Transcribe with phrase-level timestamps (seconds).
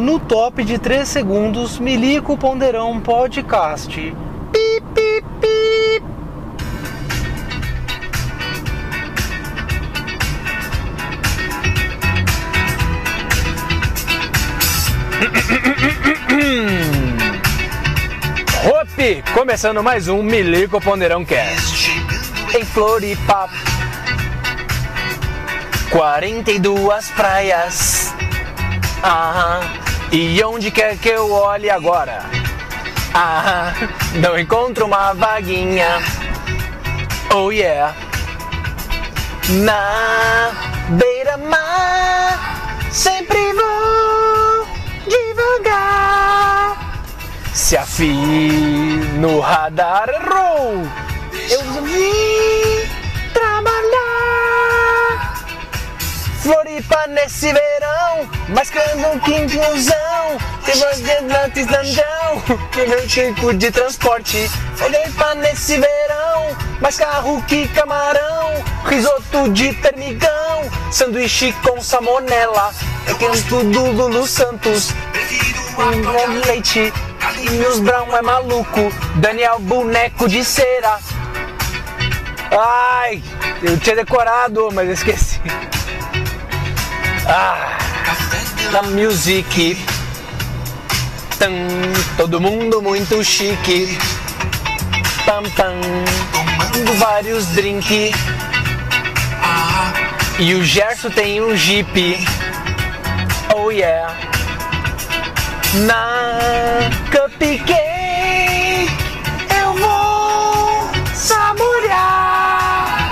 [0.00, 3.94] no top de 3 segundos, Milico Ponderão Podcast.
[4.50, 6.02] Pi, pi, pi.
[18.64, 21.90] Hope, começando mais um Milico Ponderão Cast.
[22.58, 23.50] Em Floripa,
[25.90, 28.14] 42 praias.
[29.02, 29.79] Ah,
[30.12, 32.24] e onde quer que eu olhe agora?
[33.14, 33.72] Ah,
[34.14, 35.98] não encontro uma vaguinha.
[37.32, 37.94] Oh yeah.
[39.48, 40.50] Na
[40.90, 42.38] beira-mar,
[42.90, 44.66] sempre vou
[45.06, 46.76] devagar.
[47.52, 50.82] Se afino no radar errou,
[51.50, 52.59] eu vim
[56.42, 60.38] Floripa nesse verão, mascando um quinquinhozão.
[60.64, 60.74] Tem
[61.44, 64.50] antes dandão, tem meu tipo de transporte.
[64.74, 68.54] Floripa nesse verão, mais carro que camarão.
[68.86, 72.72] Risoto de termigão, sanduíche com salmonela.
[73.06, 74.92] Eu quero tudo Lulu Santos,
[75.74, 76.90] com leite.
[77.18, 80.98] Carlinhos Brown é maluco, Daniel boneco de cera.
[82.50, 83.22] Ai,
[83.62, 85.38] eu tinha decorado, mas esqueci.
[87.32, 87.78] Ah,
[88.72, 89.78] na music.
[91.38, 91.52] Tam,
[92.16, 93.96] todo mundo muito chique.
[95.24, 95.80] Pam pam,
[96.32, 98.12] tomando vários drinks.
[100.40, 102.26] E o Gerson tem um jeep.
[103.54, 104.12] Oh yeah.
[105.86, 108.90] Na cupcake
[109.56, 113.10] eu vou saborear.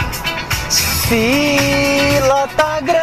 [1.08, 2.97] Fila tá grande,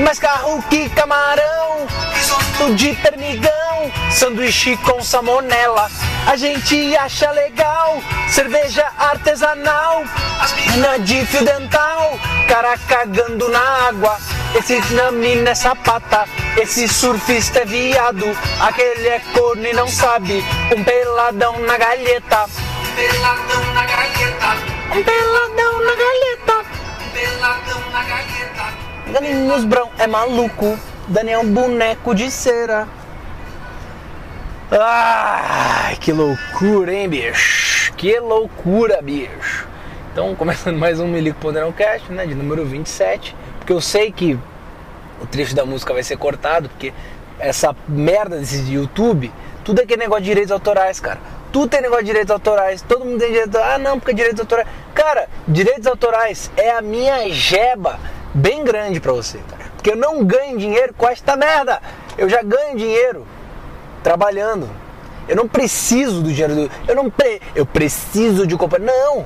[0.00, 1.86] mais carro que camarão.
[2.14, 5.90] Risoto de permigão, sanduíche com salmonela.
[6.26, 10.04] A gente acha legal, cerveja artesanal,
[10.40, 12.18] as minas de fio dental,
[12.48, 14.18] cara cagando na água.
[14.54, 16.24] Esse na mina é sapata,
[16.56, 18.26] esse surfista é viado,
[18.60, 20.44] aquele é corno e não sabe.
[20.76, 24.56] Um peladão na galheta, Um peladão na galheta,
[24.92, 26.64] um peladão na galheta.
[27.00, 28.39] um peladão na galheta.
[29.12, 30.78] Daninhos Brown é maluco,
[31.08, 32.86] Daniel boneco de cera.
[34.70, 37.92] Ai, que loucura, hein, bicho?
[37.94, 39.66] Que loucura, bicho.
[40.12, 43.34] Então, começando mais um Milico Poderão Cast, né, de número 27.
[43.58, 44.38] Porque eu sei que
[45.20, 46.92] o trecho da música vai ser cortado, porque
[47.40, 49.32] essa merda desse de YouTube,
[49.64, 51.18] tudo é aquele negócio de direitos autorais, cara.
[51.50, 53.74] Tudo tem negócio de direitos autorais, todo mundo tem autorais.
[53.74, 54.68] Ah, não, porque é direitos autorais.
[54.94, 57.98] Cara, direitos autorais é a minha jeba
[58.34, 59.38] bem grande pra você.
[59.76, 61.80] Porque eu não ganho dinheiro com esta merda.
[62.18, 63.26] Eu já ganho dinheiro
[64.02, 64.68] trabalhando.
[65.28, 66.70] Eu não preciso do dinheiro do.
[66.88, 68.80] Eu não pre, eu preciso de comprar.
[68.80, 69.24] Não!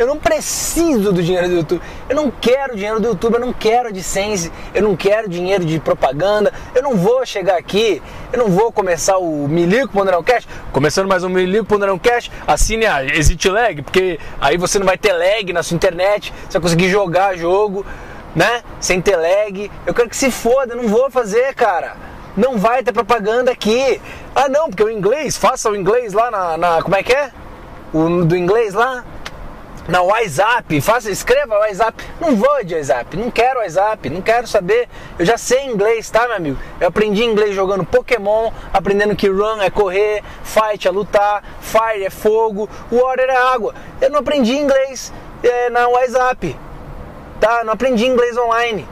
[0.00, 1.82] Eu não preciso do dinheiro do YouTube.
[2.08, 5.78] Eu não quero dinheiro do YouTube, eu não quero AdSense, eu não quero dinheiro de
[5.78, 6.50] propaganda.
[6.74, 8.00] Eu não vou chegar aqui,
[8.32, 10.48] eu não vou começar o Milico Ponderão Cash.
[10.72, 14.96] Começando mais um Milico Ponderão Cash, assine a Exit Lag, porque aí você não vai
[14.96, 17.84] ter lag na sua internet, você vai conseguir jogar jogo,
[18.34, 18.62] né?
[18.80, 19.70] Sem ter lag.
[19.86, 24.00] Eu quero que se foda, não vou fazer, cara não vai ter propaganda aqui.
[24.34, 27.30] Ah não, porque o inglês, faça o inglês lá na, na como é que é?
[27.92, 29.04] O do inglês lá?
[29.88, 32.04] Na WhatsApp, faça, escreva WhatsApp.
[32.20, 34.88] Não vou de WhatsApp, não quero WhatsApp, não quero saber.
[35.18, 36.58] Eu já sei inglês, tá, meu amigo?
[36.80, 42.10] Eu aprendi inglês jogando Pokémon, aprendendo que run é correr, fight é lutar, fire é
[42.10, 43.74] fogo, water é água.
[44.00, 46.56] Eu não aprendi inglês é, na WhatsApp,
[47.40, 47.64] tá?
[47.64, 48.86] Não aprendi inglês online.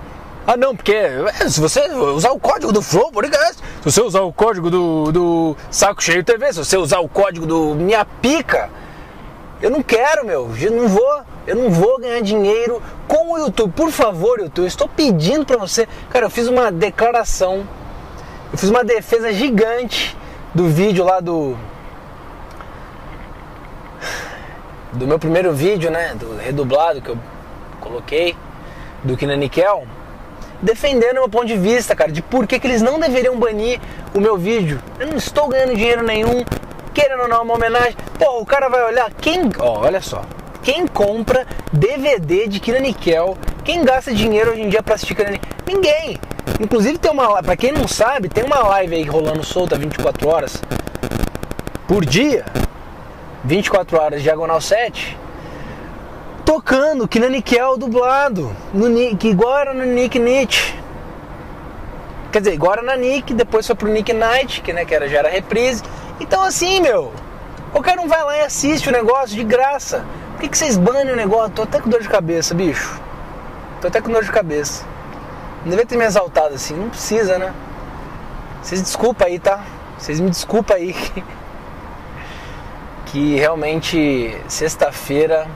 [0.47, 4.23] Ah não, porque é, se você usar o código do Flow Podcast, se você usar
[4.23, 8.71] o código do, do Saco Cheio TV, se você usar o código do Minha Pica,
[9.61, 13.73] eu não quero, meu, eu não vou, eu não vou ganhar dinheiro com o YouTube.
[13.73, 15.87] Por favor, YouTube, eu estou pedindo pra você.
[16.09, 17.69] Cara, eu fiz uma declaração,
[18.51, 20.17] eu fiz uma defesa gigante
[20.55, 21.57] do vídeo lá do
[24.93, 27.19] do meu primeiro vídeo, né, do redublado que eu
[27.89, 28.37] coloquei
[29.03, 29.87] do Kinanikel
[30.61, 33.81] defendendo meu ponto de vista, cara, de por que, que eles não deveriam banir
[34.15, 34.81] o meu vídeo.
[34.99, 36.45] Eu não estou ganhando dinheiro nenhum,
[36.93, 37.97] querendo ou não, uma homenagem.
[38.19, 39.51] Pô, o cara vai olhar, quem.
[39.59, 40.23] Ó, olha só.
[40.63, 43.39] Quem compra DVD de Kira Nickel?
[43.65, 45.49] Quem gasta dinheiro hoje em dia pra assistir Kira Nickel?
[45.67, 46.21] Ninguém!
[46.61, 50.63] Inclusive tem uma pra quem não sabe, tem uma live aí rolando solta 24 horas
[51.87, 52.45] por dia.
[53.45, 55.17] 24 horas diagonal 7.
[56.49, 60.75] Tocando que na Nickel dublado, no, Ni- que igual era no Nick Nietzsche.
[62.33, 65.07] Quer dizer, igual era na Nick, depois foi pro Nick Night, que, né, que era,
[65.11, 65.83] já era reprise.
[66.19, 67.13] Então assim, meu,
[67.71, 70.07] qualquer um vai lá e assiste o negócio de graça.
[70.33, 71.51] Por que, que vocês banem o negócio?
[71.51, 72.99] Tô até com dor de cabeça, bicho.
[73.83, 74.87] Tô até com dor de cabeça.
[75.65, 77.53] Não devia ter me exaltado assim, não precisa, né?
[78.63, 79.67] Vocês desculpa aí, tá?
[79.99, 80.97] Vocês me desculpa aí
[83.05, 85.47] que realmente sexta-feira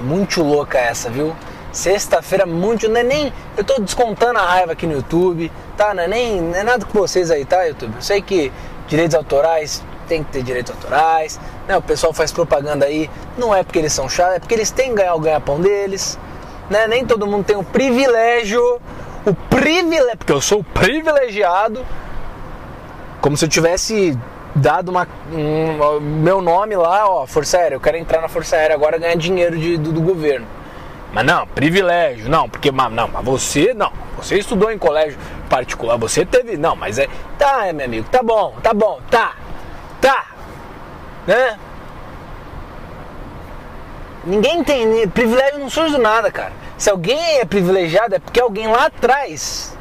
[0.00, 1.34] muito louca essa, viu?
[1.72, 5.92] Sexta-feira muito, não é nem, eu tô descontando a raiva aqui no YouTube, tá?
[5.94, 7.94] Não é nem, não é nada com vocês aí, tá, YouTube?
[7.96, 8.52] Eu sei que
[8.86, 11.76] direitos autorais tem que ter direitos autorais, né?
[11.76, 14.90] O pessoal faz propaganda aí, não é porque eles são chatos, é porque eles têm
[14.90, 16.18] que ganhar o ganha-pão deles,
[16.70, 16.86] né?
[16.86, 18.80] Nem todo mundo tem o privilégio,
[19.26, 21.84] o privilégio, porque eu sou privilegiado
[23.20, 24.18] como se eu tivesse
[24.58, 28.74] dado uma, um, meu nome lá, ó, Força Aérea, eu quero entrar na Força Aérea
[28.74, 30.46] agora ganhar dinheiro de- do, do governo.
[31.12, 35.18] Mas não, privilégio, não, porque mas, não, mas você não, você estudou em colégio
[35.48, 37.08] particular, você teve, não, mas é,
[37.38, 39.34] tá, é, meu amigo, tá bom, tá bom, tá,
[40.00, 40.26] tá,
[41.26, 41.58] né?
[44.24, 46.52] Ninguém tem, privilégio não surge do nada, cara.
[46.76, 49.74] Se alguém é privilegiado é porque alguém lá atrás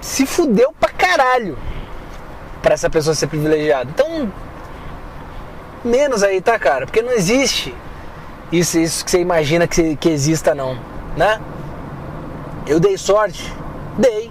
[0.00, 1.56] se fudeu pra caralho
[2.62, 3.90] pra essa pessoa ser privilegiada.
[3.90, 4.32] Então,
[5.84, 6.86] menos aí, tá, cara?
[6.86, 7.74] Porque não existe
[8.50, 10.78] isso, isso que você imagina que, que exista, não,
[11.16, 11.40] né?
[12.66, 13.52] Eu dei sorte?
[13.98, 14.30] Dei.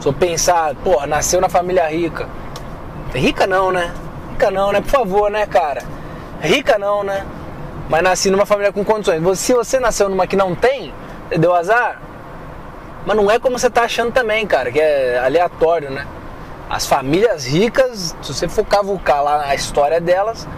[0.00, 2.28] Se eu pensar, porra, nasceu na família rica.
[3.14, 3.94] Rica não, né?
[4.32, 4.80] Rica não, né?
[4.80, 5.82] Por favor, né, cara?
[6.40, 7.24] Rica não, né?
[7.88, 9.38] Mas nasci numa família com condições.
[9.38, 10.92] Se você nasceu numa que não tem,
[11.38, 12.00] deu azar,
[13.06, 16.06] mas não é como você tá achando também, cara, que é aleatório, né?
[16.68, 20.48] As famílias ricas, se você for cavucar lá a história delas,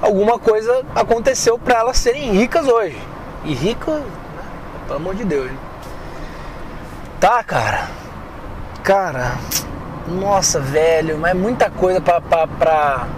[0.00, 2.98] alguma coisa aconteceu para elas serem ricas hoje.
[3.44, 4.04] E rica, né?
[4.86, 5.50] pelo amor de Deus.
[7.20, 7.88] Tá, cara.
[8.82, 9.32] Cara,
[10.06, 12.20] nossa, velho, mas é muita coisa pra.
[12.20, 13.08] pra, pra...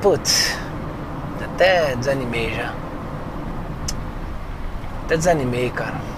[0.00, 0.56] Putz,
[1.42, 2.72] até desanimei já.
[5.04, 6.13] Até desanimei, cara.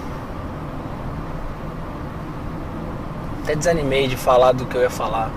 [3.47, 5.31] Até desanimei de falar do que eu ia falar.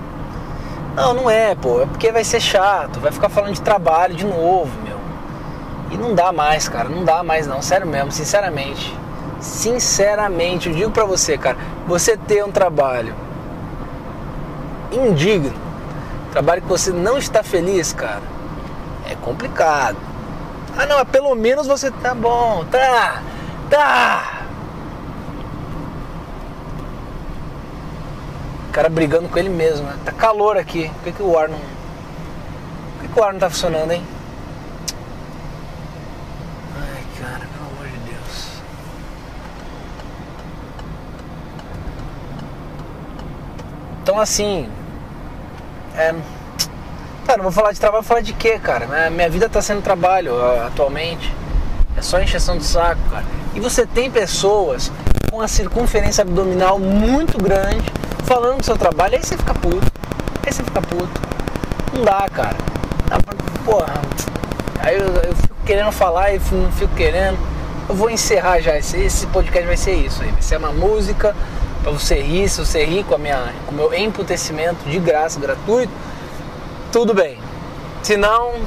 [0.96, 1.80] Não, não é, pô.
[1.80, 2.98] É porque vai ser chato.
[2.98, 4.98] Vai ficar falando de trabalho de novo, meu.
[5.92, 6.88] E não dá mais, cara.
[6.88, 7.62] Não dá mais, não.
[7.62, 8.92] Sério mesmo, sinceramente.
[9.38, 11.56] Sinceramente, eu digo pra você, cara.
[11.86, 13.14] Você ter um trabalho
[14.90, 15.54] indigno,
[16.32, 18.22] trabalho que você não está feliz, cara,
[19.08, 19.96] é complicado.
[20.76, 23.22] Ah, não, mas pelo menos você tá bom, tá,
[23.70, 24.39] tá.
[28.70, 29.98] O cara brigando com ele mesmo, né?
[30.04, 30.88] Tá calor aqui.
[30.88, 31.58] Por que, que o ar não.
[31.58, 34.00] Por que, que o ar não tá funcionando, hein?
[36.78, 38.48] Ai, cara, pelo amor de Deus.
[44.04, 44.68] Então, assim.
[45.96, 46.14] É.
[47.26, 49.10] Tá, não vou falar de trabalho, vou falar de quê, cara?
[49.10, 50.32] Minha, vida tá sendo trabalho
[50.64, 51.34] atualmente.
[51.96, 53.24] É só encheção de saco, cara.
[53.52, 54.92] E você tem pessoas
[55.28, 57.99] com a circunferência abdominal muito grande
[58.30, 59.92] falando do seu trabalho, aí você fica puto.
[60.46, 61.20] Aí você fica puto.
[61.92, 62.56] Não dá, cara.
[63.64, 63.92] Porra.
[64.78, 67.36] Aí eu, eu fico querendo falar e não fico querendo.
[67.88, 68.78] Eu vou encerrar já.
[68.78, 70.30] Esse, esse podcast vai ser isso aí.
[70.30, 71.34] Vai ser uma música
[71.82, 72.48] pra você rir.
[72.48, 75.92] Se você rir com, a minha, com o meu emputecimento de graça, gratuito,
[76.92, 77.36] tudo bem.
[78.00, 78.60] Se não,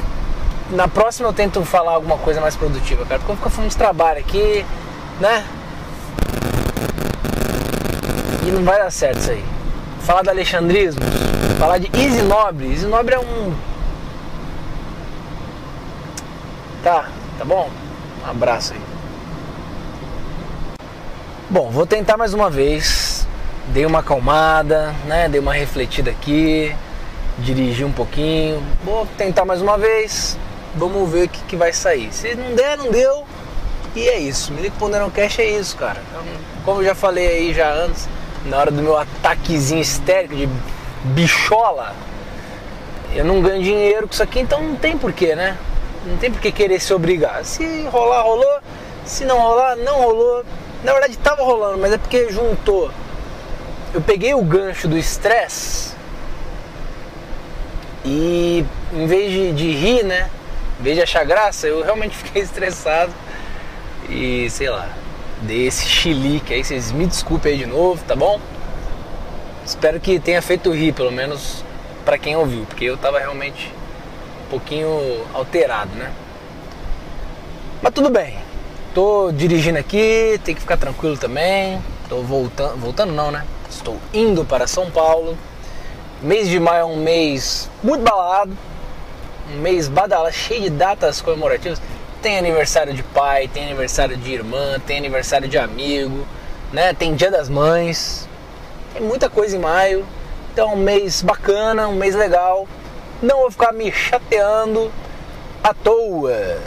[0.72, 3.20] na próxima eu tento falar alguma coisa mais produtiva, cara.
[3.20, 4.66] Porque eu fico falando de trabalho aqui,
[5.22, 5.46] né?
[8.46, 9.53] E não vai dar certo isso aí.
[10.04, 11.02] Falar do alexandrismo,
[11.58, 12.70] falar de Easy Nobre.
[12.70, 13.56] Easy Nobre é um.
[16.84, 17.08] Tá,
[17.38, 17.70] tá bom?
[18.26, 18.82] Um abraço aí.
[21.50, 23.26] Bom, vou tentar mais uma vez.
[23.68, 25.30] Dei uma acalmada, né?
[25.30, 26.76] Dei uma refletida aqui.
[27.38, 28.62] Dirigi um pouquinho.
[28.84, 30.38] Vou tentar mais uma vez.
[30.76, 32.12] Vamos ver o que, que vai sair.
[32.12, 33.24] Se não der, não deu.
[33.96, 34.52] E é isso.
[34.52, 36.02] Pro Ponderão Cash é isso, cara.
[36.10, 36.24] Então,
[36.66, 38.10] Como eu já falei aí já antes,
[38.46, 40.50] na hora do meu ataquezinho histérico de
[41.04, 41.96] bichola,
[43.16, 45.58] eu não ganho dinheiro com isso aqui, então não tem porquê, né?
[46.06, 47.46] Não tem porquê querer se obrigar.
[47.46, 48.60] Se rolar, rolou.
[49.06, 50.44] Se não rolar, não rolou.
[50.84, 52.92] Na verdade tava rolando, mas é porque juntou.
[53.94, 55.94] Eu peguei o gancho do estresse
[58.04, 60.30] e em vez de, de rir, né?
[60.80, 63.14] Em vez de achar graça, eu realmente fiquei estressado
[64.10, 64.90] e sei lá,
[65.44, 66.64] dei esse chilique aí.
[66.64, 68.40] Vocês me desculpem aí de novo, tá bom?
[69.66, 71.64] Espero que tenha feito rir, pelo menos
[72.04, 73.72] pra quem ouviu, porque eu tava realmente
[74.50, 76.12] pouquinho alterado, né?
[77.82, 78.38] Mas tudo bem.
[78.94, 81.82] Tô dirigindo aqui, tem que ficar tranquilo também.
[82.08, 83.44] Tô voltando, voltando não, né?
[83.70, 85.38] Estou indo para São Paulo.
[86.22, 88.56] Mês de maio é um mês muito balado,
[89.54, 91.82] um mês badala, cheio de datas comemorativas.
[92.24, 96.26] Tem aniversário de pai, tem aniversário de irmã, tem aniversário de amigo,
[96.72, 96.94] né?
[96.94, 98.30] Tem Dia das Mães.
[98.94, 100.06] Tem muita coisa em maio.
[100.54, 102.66] Então, um mês bacana, um mês legal.
[103.22, 104.90] Não vou ficar me chateando
[105.62, 106.58] à toa,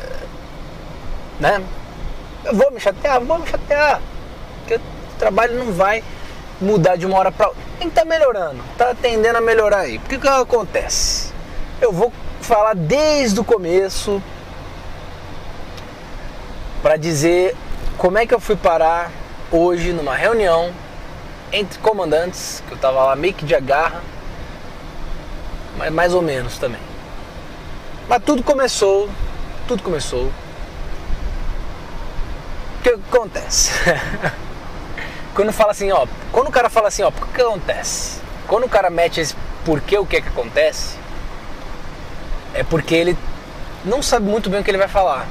[1.41, 1.63] né?
[2.45, 4.03] Eu vou me chatear, vou me chatear.
[4.59, 6.05] Porque o trabalho não vai
[6.61, 7.63] mudar de uma hora para outra.
[7.79, 9.99] Tem que estar tá melhorando, tá tendendo a melhorar aí.
[10.01, 11.33] Porque que acontece?
[11.81, 14.23] Eu vou falar desde o começo
[16.83, 17.57] para dizer
[17.99, 19.11] como é que eu fui parar
[19.51, 20.73] hoje numa reunião
[21.53, 24.03] entre comandantes, que eu tava lá meio que de agarra,
[25.77, 26.81] mas mais ou menos também.
[28.09, 29.09] Mas tudo começou,
[29.67, 30.27] tudo começou.
[32.79, 33.73] O que acontece?
[35.35, 38.21] quando fala assim, ó, quando o cara fala assim, ó, o que acontece?
[38.47, 40.97] Quando o cara mete esse porquê, o que é que acontece,
[42.55, 43.19] é porque ele
[43.85, 45.27] não sabe muito bem o que ele vai falar.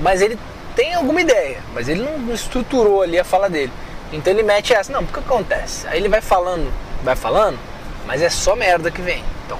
[0.00, 0.38] Mas ele
[0.76, 3.72] tem alguma ideia, mas ele não estruturou ali a fala dele.
[4.12, 5.88] Então ele mete essa, não, porque acontece?
[5.88, 6.70] Aí ele vai falando,
[7.02, 7.58] vai falando,
[8.06, 9.24] mas é só merda que vem.
[9.46, 9.58] Então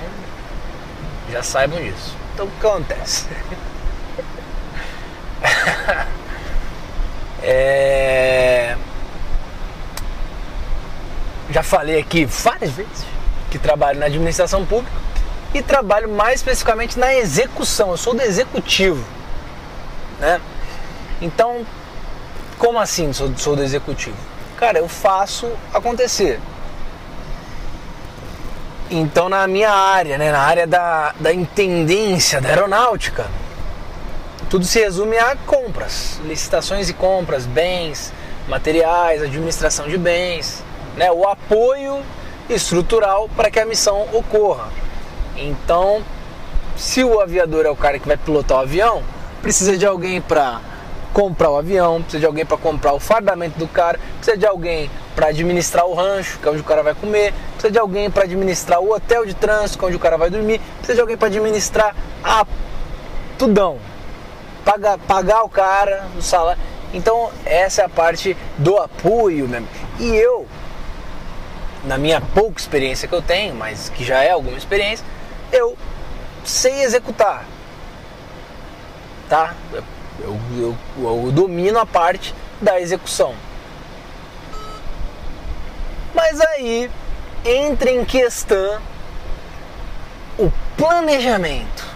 [1.32, 2.14] já saibam disso.
[2.34, 3.26] Então o que acontece?
[7.42, 8.76] é...
[11.50, 13.06] Já falei aqui várias vezes
[13.50, 14.92] que trabalho na administração pública
[15.54, 17.90] e trabalho mais especificamente na execução.
[17.90, 19.02] Eu sou do executivo,
[20.20, 20.40] né?
[21.20, 21.64] Então,
[22.58, 24.16] como assim sou, sou do executivo?
[24.56, 26.40] Cara, eu faço acontecer.
[28.90, 33.26] Então, na minha área, né, na área da, da intendência da aeronáutica,
[34.48, 38.12] tudo se resume a compras, licitações e compras, bens,
[38.48, 40.62] materiais, administração de bens,
[40.96, 42.00] né, o apoio
[42.48, 44.68] estrutural para que a missão ocorra.
[45.36, 46.02] Então,
[46.76, 49.02] se o aviador é o cara que vai pilotar o avião,
[49.42, 50.60] precisa de alguém para
[51.16, 54.90] comprar o avião, precisa de alguém para comprar o fardamento do cara, precisa de alguém
[55.14, 58.24] para administrar o rancho, que é onde o cara vai comer, precisa de alguém para
[58.24, 61.16] administrar o hotel de trânsito, que é onde o cara vai dormir, precisa de alguém
[61.16, 62.46] para administrar a
[63.38, 63.78] tudão.
[64.62, 66.60] Pagar, pagar o cara, o salário.
[66.92, 69.68] Então, essa é a parte do apoio mesmo.
[69.98, 70.46] E eu,
[71.84, 75.06] na minha pouca experiência que eu tenho, mas que já é alguma experiência,
[75.50, 75.78] eu
[76.44, 77.46] sei executar.
[79.30, 79.54] Tá?
[80.26, 80.76] Eu, eu,
[81.24, 83.34] eu domino a parte da execução.
[86.12, 86.90] Mas aí
[87.44, 88.80] entra em questão
[90.36, 91.86] o planejamento.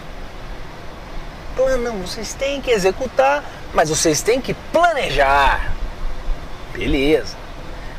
[1.83, 5.73] Não, vocês têm que executar, mas vocês têm que planejar.
[6.73, 7.35] Beleza.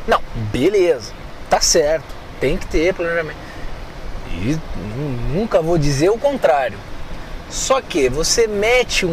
[0.06, 0.20] Não,
[0.50, 1.12] beleza.
[1.50, 2.06] Tá certo.
[2.40, 3.36] Tem que ter planejamento.
[4.30, 4.58] E
[5.32, 6.78] nunca vou dizer o contrário.
[7.52, 9.12] Só que você mete um, um,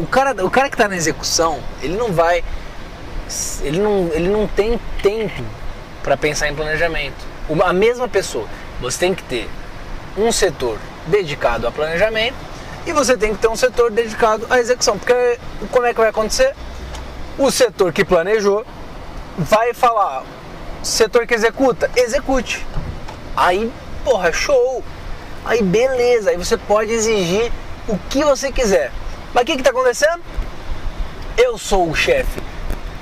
[0.00, 2.42] um, o cara o cara que está na execução ele não vai
[3.62, 5.44] ele não, ele não tem tempo
[6.02, 7.24] para pensar em planejamento.
[7.48, 8.48] Uma, a mesma pessoa
[8.80, 9.48] você tem que ter
[10.18, 10.76] um setor
[11.06, 12.34] dedicado a planejamento
[12.84, 15.38] e você tem que ter um setor dedicado à execução porque
[15.70, 16.56] como é que vai acontecer?
[17.38, 18.66] O setor que planejou
[19.38, 20.24] vai falar
[20.82, 22.66] setor que executa execute.
[23.36, 23.72] Aí
[24.04, 24.82] porra show
[25.44, 27.50] Aí beleza, aí você pode exigir
[27.88, 28.92] o que você quiser.
[29.34, 30.22] Mas o que está acontecendo?
[31.36, 32.40] Eu sou o chefe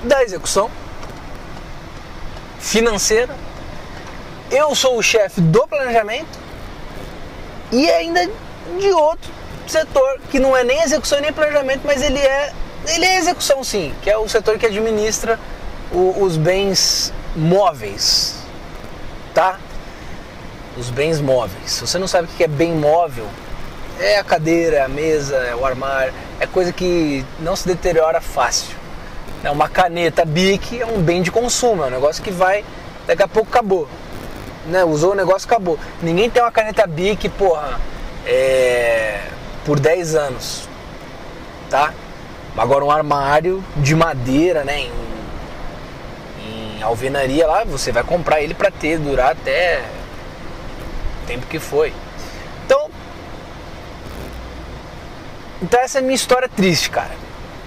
[0.02, 0.70] da execução
[2.58, 3.34] financeira,
[4.50, 6.38] eu sou o chefe do planejamento
[7.72, 8.30] e ainda
[8.78, 9.30] de outro
[9.66, 12.52] setor que não é nem execução nem planejamento, mas ele é
[12.86, 15.38] ele é execução sim, que é o setor que administra
[15.92, 18.34] o, os bens móveis,
[19.34, 19.58] tá?
[20.76, 21.72] Os bens móveis.
[21.72, 23.26] Se você não sabe o que é bem móvel,
[23.98, 28.20] é a cadeira, é a mesa, é o armário, é coisa que não se deteriora
[28.20, 28.74] fácil.
[29.42, 32.64] É uma caneta Bic é um bem de consumo, é um negócio que vai,
[33.06, 33.88] daqui a pouco acabou.
[34.66, 34.84] Né?
[34.84, 35.78] Usou o negócio, acabou.
[36.02, 37.80] Ninguém tem uma caneta Bic, porra,
[38.26, 39.20] é,
[39.64, 40.68] por 10 anos.
[41.68, 41.92] Tá?
[42.56, 44.80] Agora um armário de madeira, né?
[44.80, 44.90] Em,
[46.78, 49.82] em alvenaria lá, você vai comprar ele para ter, durar até
[51.30, 51.92] tempo que foi.
[52.66, 52.90] Então,
[55.62, 57.12] então essa é a minha história triste, cara.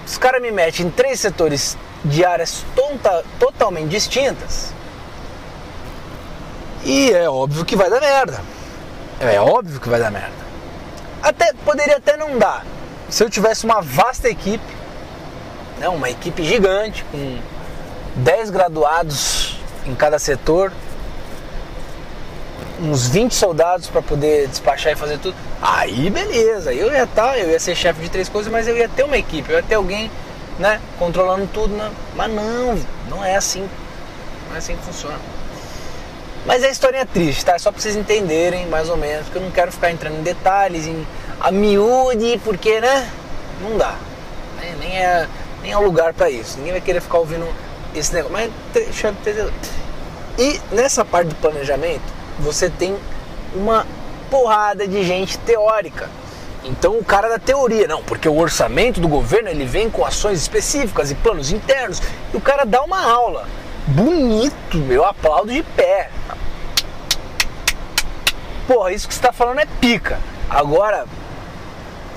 [0.06, 4.74] Os caras me metem em três setores de áreas tonta, totalmente distintas.
[6.84, 8.42] E é óbvio que vai dar merda.
[9.18, 10.44] É óbvio que vai dar merda.
[11.22, 12.66] Até, poderia até não dar.
[13.08, 14.74] Se eu tivesse uma vasta equipe,
[15.78, 17.38] né, uma equipe gigante, com
[18.16, 20.70] 10 graduados em cada setor,
[22.84, 25.34] uns 20 soldados para poder despachar e fazer tudo.
[25.60, 28.88] Aí beleza, eu ia estar, eu ia ser chefe de três coisas, mas eu ia
[28.88, 30.10] ter uma equipe, eu ia ter alguém,
[30.58, 31.90] né, controlando tudo, né?
[32.14, 33.68] Mas não, não é assim.
[34.48, 35.18] Não é assim que funciona.
[36.46, 37.54] Mas a história é triste, tá?
[37.54, 40.22] É só pra vocês entenderem mais ou menos, porque eu não quero ficar entrando em
[40.22, 41.06] detalhes, em
[41.40, 43.10] a miúde, porque, né?
[43.62, 43.96] Não dá.
[44.78, 45.26] Nem, é,
[45.62, 46.58] nem é o lugar para isso.
[46.58, 47.46] Ninguém vai querer ficar ouvindo
[47.94, 48.32] esse negócio.
[48.32, 49.52] Mas entender.
[50.38, 52.02] E nessa parte do planejamento,
[52.38, 52.96] você tem
[53.54, 53.86] uma
[54.30, 56.08] porrada de gente teórica.
[56.64, 60.40] Então o cara da teoria, não, porque o orçamento do governo ele vem com ações
[60.40, 62.00] específicas e planos internos,
[62.32, 63.46] e o cara dá uma aula.
[63.86, 66.10] Bonito, eu aplaudo de pé.
[68.66, 70.18] Porra, isso que você está falando é pica.
[70.48, 71.04] Agora,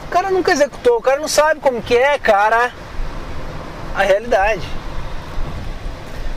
[0.05, 2.71] o cara nunca executou, o cara não sabe como que é, cara,
[3.93, 4.61] a realidade.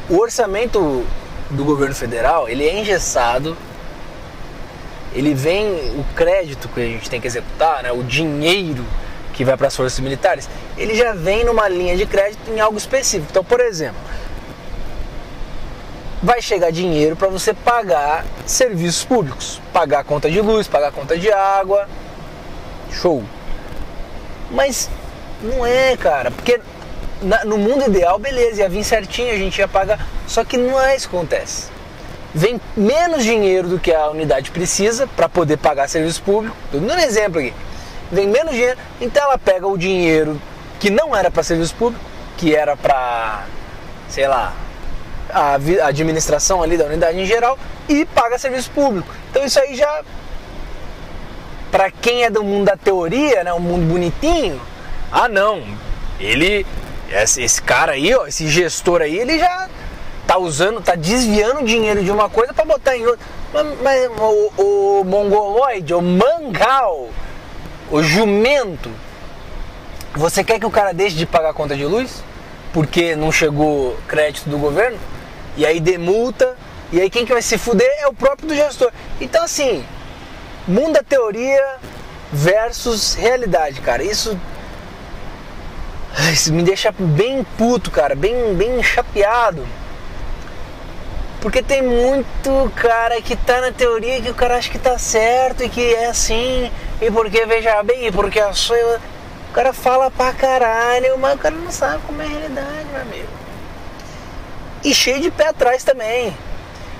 [0.08, 1.06] O orçamento
[1.50, 3.56] do governo federal, ele é engessado,
[5.12, 5.66] ele vem,
[5.98, 8.84] o crédito que a gente tem que executar, né, o dinheiro
[9.32, 12.76] que vai para as forças militares, ele já vem numa linha de crédito em algo
[12.76, 13.28] específico.
[13.30, 14.00] Então, por exemplo,
[16.22, 21.32] vai chegar dinheiro para você pagar serviços públicos, pagar conta de luz, pagar conta de
[21.32, 21.88] água,
[22.92, 23.24] show.
[24.50, 24.90] Mas
[25.42, 26.60] não é, cara, porque
[27.22, 30.80] na, no mundo ideal, beleza, ia vir certinho, a gente ia pagar, só que não
[30.80, 31.79] é isso que acontece.
[32.34, 36.56] Vem menos dinheiro do que a unidade precisa para poder pagar serviço público.
[36.66, 37.52] Estou dando um exemplo aqui.
[38.12, 40.40] Vem menos dinheiro, então ela pega o dinheiro
[40.78, 42.04] que não era para serviço público,
[42.36, 43.44] que era para,
[44.08, 44.54] sei lá,
[45.32, 45.54] a,
[45.86, 47.58] administração ali da unidade em geral
[47.88, 49.08] e paga serviço público.
[49.30, 50.02] Então isso aí já
[51.70, 54.60] para quem é do mundo da teoria, né, um mundo bonitinho,
[55.12, 55.62] ah não,
[56.18, 56.66] ele
[57.10, 59.68] esse, esse cara aí, ó, esse gestor aí, ele já
[60.30, 63.26] tá usando, tá desviando dinheiro de uma coisa para botar em outra.
[63.52, 67.08] Mas, mas o, o mongoloide, o mangal,
[67.90, 68.88] o jumento,
[70.14, 72.22] você quer que o cara deixe de pagar a conta de luz?
[72.72, 74.96] Porque não chegou crédito do governo?
[75.56, 76.56] E aí demulta,
[76.92, 78.92] e aí quem que vai se fuder é o próprio do gestor.
[79.20, 79.84] Então assim,
[80.68, 81.74] mundo da teoria
[82.32, 84.04] versus realidade, cara.
[84.04, 84.38] Isso,
[86.32, 89.66] isso me deixa bem puto, cara, bem, bem chapeado.
[91.40, 95.64] Porque tem muito cara que tá na teoria que o cara acha que tá certo
[95.64, 99.00] e que é assim, e porque veja bem, e porque a sua.
[99.48, 103.00] O cara fala pra caralho, mas o cara não sabe como é a realidade, meu
[103.00, 103.28] amigo.
[104.84, 106.36] E cheio de pé atrás também.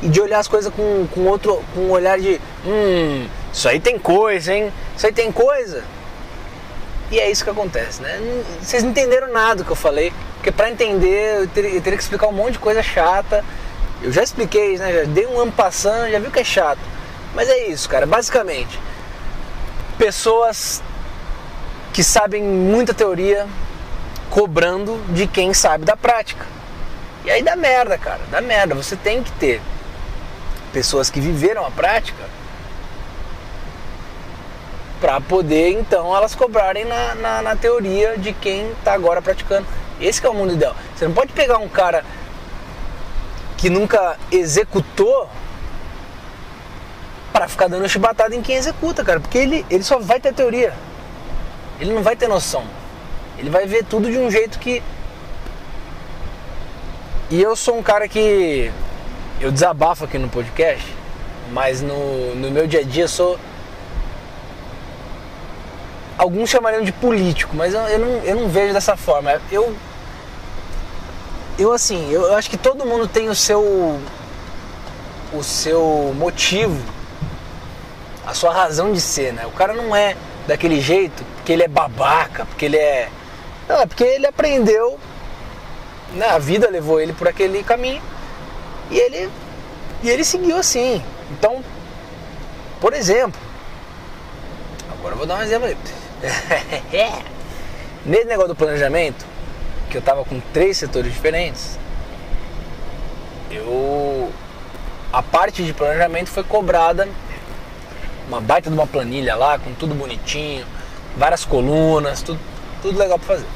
[0.03, 1.63] E de olhar as coisas com, com outro.
[1.75, 2.41] com um olhar de.
[2.67, 4.73] Hum, isso aí tem coisa, hein?
[4.97, 5.85] Isso aí tem coisa.
[7.11, 8.21] E é isso que acontece, né?
[8.61, 10.13] Vocês não entenderam nada do que eu falei.
[10.37, 13.45] Porque pra entender eu eu teria que explicar um monte de coisa chata.
[14.03, 14.93] Eu já expliquei, né?
[14.93, 16.81] Já dei um ano passando, já viu que é chato.
[17.35, 18.07] Mas é isso, cara.
[18.07, 18.79] Basicamente,
[19.99, 20.83] pessoas
[21.93, 23.47] que sabem muita teoria
[24.31, 26.47] cobrando de quem sabe da prática.
[27.25, 28.21] E aí dá merda, cara.
[28.31, 28.75] Dá merda.
[28.75, 29.61] Você tem que ter
[30.73, 32.25] pessoas que viveram a prática
[35.01, 39.67] para poder então elas cobrarem na, na, na teoria de quem está agora praticando.
[40.01, 40.75] Esse é o mundo ideal.
[40.95, 42.05] Você não pode pegar um cara
[43.61, 45.29] que nunca executou
[47.31, 50.73] para ficar dando chibatada em quem executa, cara, porque ele, ele só vai ter teoria.
[51.79, 52.65] Ele não vai ter noção.
[53.39, 54.83] Ele vai ver tudo de um jeito que
[57.31, 58.73] e eu sou um cara que
[59.41, 60.85] eu desabafo aqui no podcast,
[61.53, 63.39] mas no, no meu dia a dia sou
[66.19, 69.41] alguns chamariam de político, mas eu, eu, não, eu não vejo dessa forma.
[69.53, 69.77] Eu
[71.63, 74.01] eu assim, eu acho que todo mundo tem o seu
[75.33, 76.83] o seu motivo,
[78.27, 79.47] a sua razão de ser, né?
[79.47, 83.09] O cara não é daquele jeito porque ele é babaca, porque ele é
[83.69, 84.99] não, é porque ele aprendeu,
[86.15, 86.27] né?
[86.27, 88.03] A vida levou ele por aquele caminho
[88.91, 89.31] e ele
[90.03, 91.03] e ele seguiu assim.
[91.31, 91.63] Então,
[92.81, 93.39] por exemplo,
[94.91, 95.77] agora eu vou dar um exemplo aí.
[98.05, 99.27] Nesse negócio do planejamento,
[99.91, 101.79] que eu tava com três setores diferentes,
[103.51, 104.33] eu
[105.13, 107.09] a parte de planejamento foi cobrada
[108.29, 110.65] uma baita de uma planilha lá com tudo bonitinho,
[111.17, 112.39] várias colunas, tudo,
[112.81, 113.47] tudo legal para fazer.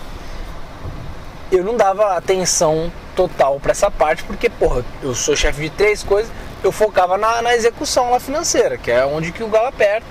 [1.52, 6.02] Eu não dava atenção total para essa parte porque, porra, eu sou chefe de três
[6.02, 6.32] coisas,
[6.64, 10.06] eu focava na, na execução lá financeira, que é onde que o galo aperta.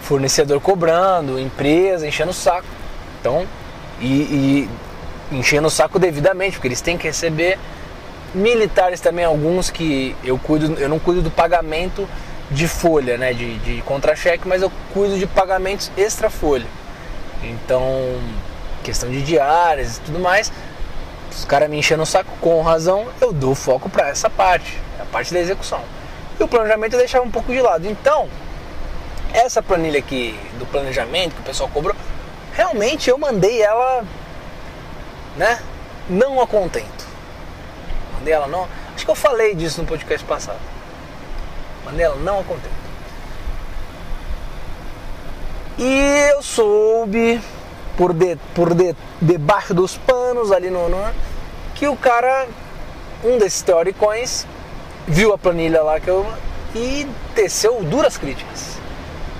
[0.00, 2.66] fornecedor cobrando, empresa enchendo o saco.
[3.20, 3.46] Então,
[4.00, 4.70] e, e
[5.32, 7.58] enchendo o saco devidamente, porque eles têm que receber.
[8.34, 12.08] Militares também, alguns que eu cuido, eu não cuido do pagamento
[12.50, 16.66] de folha, né, de, de contra-cheque, mas eu cuido de pagamentos extra folha.
[17.42, 18.18] Então,
[18.82, 20.52] questão de diárias e tudo mais,
[21.30, 25.04] os caras me enchendo o saco com razão, eu dou foco para essa parte, a
[25.04, 25.80] parte da execução.
[26.38, 27.88] E o planejamento eu deixava um pouco de lado.
[27.88, 28.28] Então,
[29.32, 31.96] essa planilha aqui do planejamento que o pessoal cobrou,
[32.52, 34.04] realmente eu mandei ela,
[35.36, 35.60] né,
[36.08, 37.06] não a contento.
[38.14, 38.68] Mandei ela não.
[38.94, 40.60] Acho que eu falei disso no podcast passado.
[41.84, 42.84] Mandei ela não a contento.
[45.76, 47.40] E eu soube
[47.96, 51.14] por, de, por de, debaixo dos panos ali no, no
[51.74, 52.46] que o cara,
[53.24, 54.46] um desses teoricões,
[55.06, 56.24] viu a planilha lá que eu
[56.74, 58.78] e teceu duras críticas.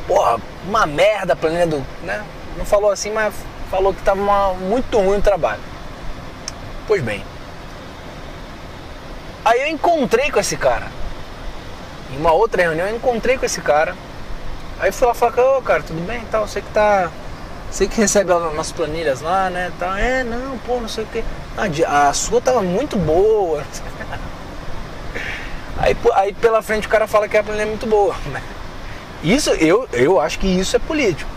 [0.06, 2.24] Porra, uma merda a planilha do, né?
[2.56, 3.32] Não falou assim, mas
[3.70, 5.60] falou que tava uma, muito ruim o trabalho.
[6.86, 7.24] Pois bem.
[9.44, 10.86] Aí eu encontrei com esse cara.
[12.12, 13.94] Em uma outra reunião eu encontrei com esse cara.
[14.80, 16.22] Aí fui lá falar, ô oh, cara, tudo bem?
[16.30, 17.10] Tal, você que tá
[17.74, 19.72] você que recebe as planilhas lá, né?
[19.80, 21.24] Tá, é, não, pô, não sei o que.
[21.56, 23.64] A, a sua tava muito boa.
[25.76, 28.14] Aí, aí pela frente o cara fala que a planilha é muito boa.
[29.24, 31.28] Isso, eu, eu acho que isso é político.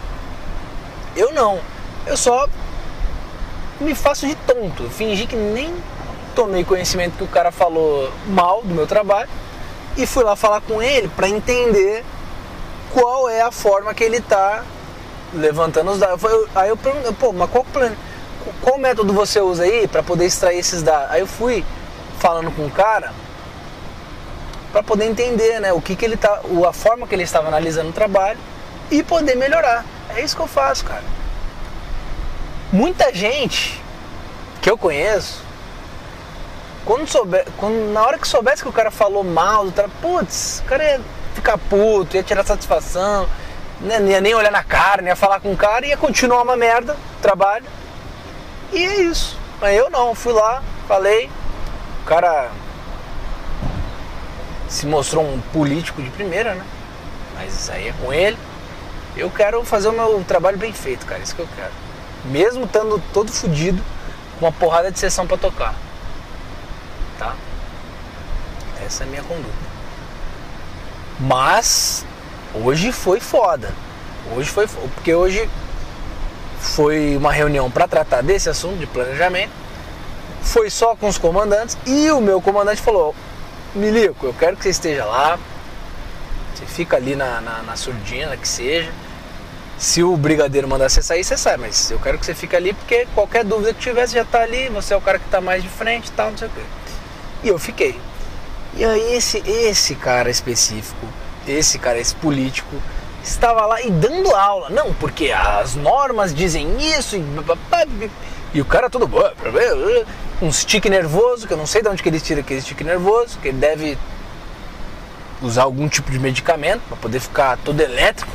[1.15, 1.59] Eu não.
[2.05, 2.47] Eu só
[3.79, 4.89] me faço de tonto.
[4.89, 5.73] Fingi que nem
[6.35, 9.29] tomei conhecimento que o cara falou mal do meu trabalho
[9.95, 12.03] e fui lá falar com ele para entender
[12.93, 14.63] qual é a forma que ele tá
[15.33, 16.23] levantando os dados.
[16.55, 17.65] Aí eu perguntei, pô, mas qual,
[18.61, 21.11] qual método você usa aí para poder extrair esses dados?
[21.11, 21.65] Aí eu fui
[22.19, 23.11] falando com o cara
[24.71, 27.89] para poder entender, né, o que que ele tá, a forma que ele estava analisando
[27.89, 28.39] o trabalho
[28.91, 29.83] e poder melhorar.
[30.15, 31.03] É isso que eu faço, cara.
[32.71, 33.81] Muita gente
[34.61, 35.41] que eu conheço,
[36.83, 40.61] quando souber, quando, na hora que soubesse que o cara falou mal do trabalho, putz,
[40.65, 41.01] o cara ia
[41.33, 43.27] ficar puto, ia tirar satisfação,
[43.79, 46.41] né, não ia nem olhar na cara, nem ia falar com o cara, ia continuar
[46.41, 47.65] uma merda, trabalho.
[48.73, 49.37] E é isso.
[49.61, 51.29] Mas eu não, fui lá, falei,
[52.01, 52.51] o cara
[54.67, 56.65] se mostrou um político de primeira, né?
[57.33, 58.37] Mas isso aí é com ele.
[59.15, 61.86] Eu quero fazer o meu trabalho bem feito, cara, isso que eu quero.
[62.25, 63.81] Mesmo estando todo fodido,
[64.39, 65.75] com uma porrada de sessão para tocar.
[67.17, 67.35] Tá?
[68.85, 69.67] Essa é a minha conduta.
[71.19, 72.05] Mas
[72.63, 73.71] Hoje foi foda.
[74.35, 75.49] Hoje foi porque hoje
[76.59, 79.51] foi uma reunião para tratar desse assunto de planejamento.
[80.41, 83.13] Foi só com os comandantes e o meu comandante falou:
[83.75, 85.37] Milico, eu quero que você esteja lá.
[86.55, 88.91] Você fica ali na, na, na surdina, que seja.
[89.77, 92.73] Se o brigadeiro mandar você sair, você sai, mas eu quero que você fique ali
[92.73, 95.61] porque qualquer dúvida que tivesse já tá ali, você é o cara que tá mais
[95.61, 96.61] de frente e tal, não sei o quê.
[97.43, 97.99] E eu fiquei.
[98.75, 101.05] E aí esse, esse cara específico
[101.51, 102.75] esse cara, esse político,
[103.23, 104.69] estava lá e dando aula.
[104.69, 107.23] Não, porque as normas dizem isso e,
[108.53, 109.09] e o cara todo
[110.41, 113.39] um stick nervoso, que eu não sei de onde que ele tira aquele stick nervoso,
[113.39, 113.97] que ele deve
[115.41, 118.31] usar algum tipo de medicamento para poder ficar todo elétrico,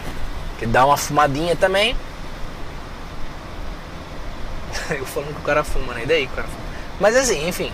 [0.67, 1.97] dá uma fumadinha também.
[4.91, 6.03] Eu falando que o cara fuma, né?
[6.05, 6.63] E daí cara fuma.
[7.01, 7.73] Mas assim, enfim.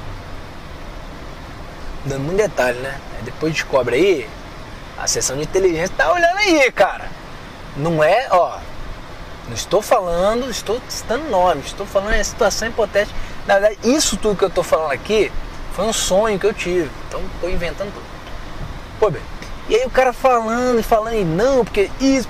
[2.05, 2.98] Dando muito detalhe, né?
[3.22, 4.29] Depois descobre aí
[4.98, 7.09] a seção de inteligência tá olhando aí, cara.
[7.77, 8.59] Não é, ó.
[9.46, 13.16] Não estou falando, estou citando nomes, estou falando em situação hipotética.
[13.46, 15.31] Na verdade, isso tudo que eu estou falando aqui
[15.72, 16.90] foi um sonho que eu tive.
[17.07, 18.05] Então estou inventando tudo.
[18.98, 19.22] Pô, bem.
[19.68, 22.28] E aí o cara falando e falando, e não, porque isso.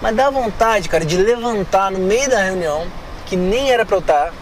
[0.00, 2.86] Mas dá vontade, cara, de levantar no meio da reunião,
[3.26, 4.32] que nem era pra eu estar.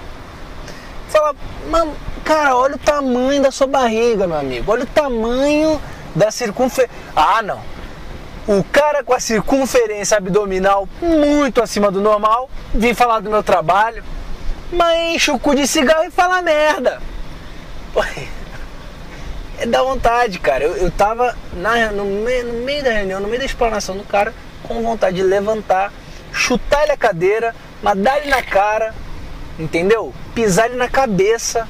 [1.08, 1.34] Falar,
[1.68, 4.70] mano, cara, olha o tamanho da sua barriga, meu amigo.
[4.70, 5.80] Olha o tamanho
[6.14, 6.94] da circunferência.
[7.16, 7.60] Ah, não.
[8.46, 14.02] O cara com a circunferência abdominal muito acima do normal vem falar do meu trabalho,
[14.72, 17.00] mas enche o cu de cigarro e fala merda.
[17.92, 18.02] Pô,
[19.60, 20.64] é da vontade, cara.
[20.64, 24.04] Eu, eu tava na, no, meio, no meio da reunião, no meio da explanação do
[24.04, 25.92] cara, com vontade de levantar,
[26.32, 28.94] chutar ele a cadeira, mas dar ele na cara,
[29.58, 30.14] entendeu?
[30.34, 31.68] Pisar ele na cabeça.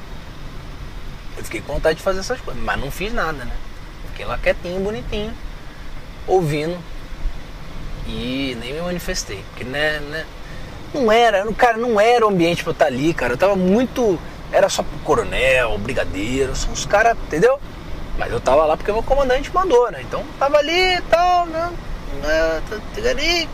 [1.37, 3.51] Eu fiquei com vontade de fazer essas coisas, mas não fiz nada, né?
[4.07, 5.33] Fiquei lá quietinho, bonitinho,
[6.25, 6.77] ouvindo
[8.07, 9.43] e nem me manifestei.
[9.49, 10.25] Porque né, né,
[10.93, 13.33] não era, cara, não era o ambiente pra eu estar ali, cara.
[13.33, 14.17] Eu tava muito.
[14.49, 17.59] Era só pro coronel, brigadeiro, são os caras, entendeu?
[18.21, 19.99] Mas eu tava lá porque meu comandante mandou, né?
[20.01, 21.71] Então tava ali e tal, né?
[22.23, 23.47] ah, tá- tá-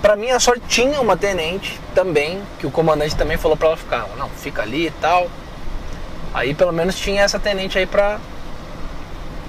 [0.00, 4.06] Pra minha sorte tinha uma tenente também, que o comandante também falou pra ela ficar.
[4.16, 5.28] Não, fica ali e tal.
[6.32, 8.20] Aí pelo menos tinha essa tenente aí pra.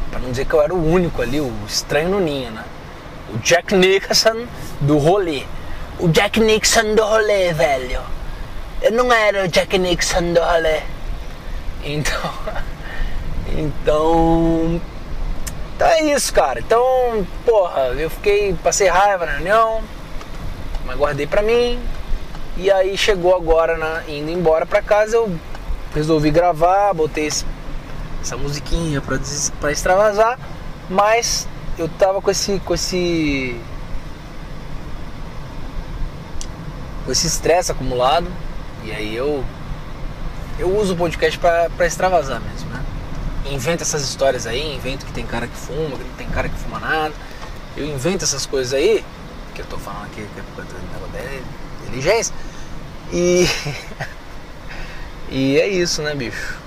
[0.10, 2.64] Pra não dizer que eu era o único ali, o estranho no ninho, né?
[3.32, 4.48] O Jack Nicholson
[4.82, 5.44] do rolê.
[6.00, 8.02] O Jack Nixon do rolê, velho.
[8.82, 10.82] Eu não era o Jack Nixon do rolê.
[11.84, 12.34] Então.
[13.58, 14.82] Então.
[15.76, 16.60] Então é isso, cara.
[16.60, 18.54] Então, porra, eu fiquei.
[18.64, 19.82] Passei raiva na reunião,
[20.86, 21.80] mas guardei pra mim.
[22.58, 25.36] E aí chegou agora, na, indo embora pra casa, eu
[25.94, 27.46] resolvi gravar, botei esse-
[28.22, 29.20] essa musiquinha pra,
[29.60, 30.38] pra extravasar,
[30.90, 32.60] mas eu tava com esse.
[32.60, 33.60] com esse.
[37.06, 38.28] com esse estresse acumulado.
[38.84, 39.44] E aí eu.
[40.60, 42.70] Eu uso o podcast pra extravasar mesmo,
[43.46, 46.58] Invento essas histórias aí, invento que tem cara que fuma, que não tem cara que
[46.58, 47.14] fuma nada.
[47.76, 49.04] Eu invento essas coisas aí,
[49.54, 50.72] que eu tô falando aqui, que é por causa
[51.12, 52.34] da inteligência.
[53.12, 53.46] E.
[55.30, 56.58] e é isso, né, bicho?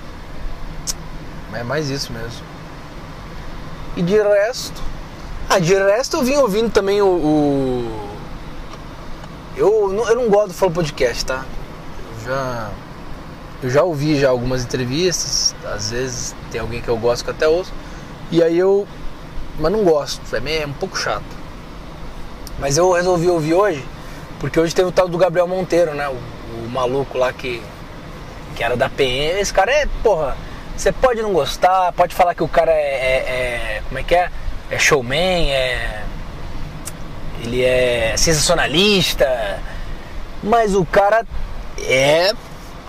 [1.53, 2.45] É mais isso mesmo.
[3.95, 4.79] E de resto.
[5.49, 7.07] Ah, de resto eu vim ouvindo também o.
[7.07, 8.09] o-
[9.55, 11.43] Eu, eu não gosto do Flow Podcast, tá?
[12.19, 12.69] Eu já.
[13.61, 17.47] Eu já ouvi já algumas entrevistas, às vezes tem alguém que eu gosto que até
[17.47, 17.73] ouço.
[18.31, 18.87] E aí eu.
[19.59, 21.23] Mas não gosto, é meio é um pouco chato.
[22.59, 23.83] Mas eu resolvi ouvir hoje,
[24.39, 26.07] porque hoje teve o tal do Gabriel Monteiro, né?
[26.07, 26.13] O,
[26.65, 27.61] o maluco lá que,
[28.55, 29.39] que era da PM.
[29.39, 30.37] Esse cara é, porra,
[30.75, 32.75] você pode não gostar, pode falar que o cara é.
[32.75, 34.29] é- é- como é que é?
[34.69, 36.03] É showman, é.
[37.41, 39.59] Ele é sensacionalista.
[40.43, 41.25] Mas o cara
[41.79, 42.33] é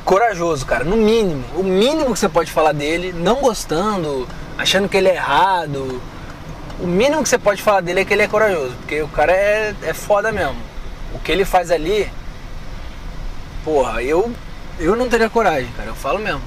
[0.09, 1.45] corajoso, cara, no mínimo.
[1.55, 6.01] O mínimo que você pode falar dele, não gostando, achando que ele é errado.
[6.81, 9.33] O mínimo que você pode falar dele é que ele é corajoso, porque o cara
[9.33, 10.57] é, é foda mesmo.
[11.13, 12.11] O que ele faz ali,
[13.63, 14.33] porra, eu,
[14.79, 16.41] eu não teria coragem, cara, eu falo mesmo.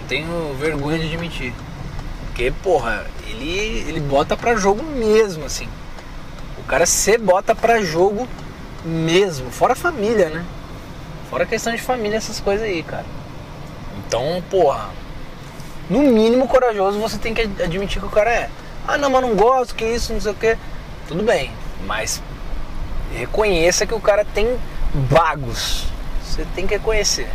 [0.00, 1.54] Não tenho vergonha de admitir.
[2.26, 5.68] Porque, porra, ele, ele bota pra jogo mesmo, assim.
[6.58, 8.26] O cara se bota pra jogo
[8.84, 10.44] mesmo, fora a família, né?
[11.32, 13.06] Fora questão de família, essas coisas aí, cara.
[13.96, 14.90] Então, porra,
[15.88, 18.50] no mínimo corajoso você tem que admitir que o cara é.
[18.86, 20.58] Ah, não, mas não gosto, que isso, não sei o que.
[21.08, 21.50] Tudo bem,
[21.86, 22.22] mas
[23.16, 24.58] reconheça que o cara tem
[25.08, 25.86] vagos.
[26.22, 27.30] Você tem que reconhecer.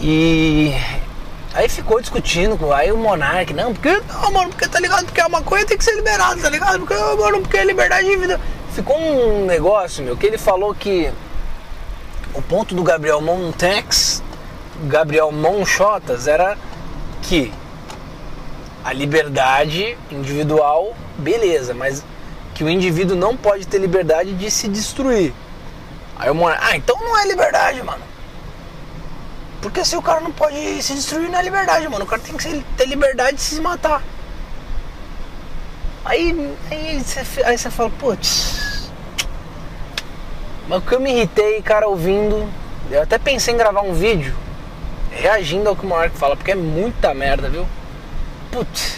[0.00, 0.72] E
[1.52, 5.20] aí ficou discutindo com aí o Monark, não, porque não, mano, porque tá ligado, porque
[5.20, 6.78] a maconha tem que ser liberada, tá ligado?
[6.78, 8.40] Porque, mano, porque é liberdade de vida.
[8.72, 11.12] Ficou um negócio, meu, que ele falou que
[12.34, 14.22] o ponto do Gabriel Montex,
[14.84, 16.56] Gabriel Monchotas, era
[17.22, 17.52] que
[18.84, 22.04] a liberdade individual, beleza, mas
[22.54, 25.34] que o indivíduo não pode ter liberdade de se destruir.
[26.18, 28.02] Aí o Monark, ah, então não é liberdade, mano.
[29.60, 32.04] Porque se o cara não pode se destruir, não é liberdade, mano.
[32.04, 34.02] O cara tem que ter liberdade de se matar.
[36.04, 38.75] Aí, aí, você, aí você fala, putz.
[40.68, 42.48] Mas o que eu me irritei, cara, ouvindo.
[42.90, 44.34] Eu até pensei em gravar um vídeo
[45.10, 47.66] reagindo ao que o Monark fala, porque é muita merda, viu?
[48.50, 48.96] Putz.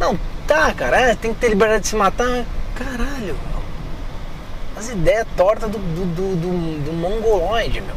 [0.00, 2.44] Não, tá, cara, é, tem que ter liberdade de se matar.
[2.74, 3.62] Caralho, meu.
[4.76, 7.94] As ideias tortas do, do, do, do, do mongoloide, meu.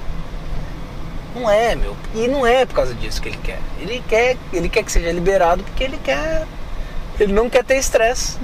[1.35, 1.95] Não é, meu.
[2.13, 3.59] E não é por causa disso que ele quer.
[3.79, 6.45] Ele quer, ele quer que seja liberado porque ele quer.
[7.19, 8.37] Ele não quer ter estresse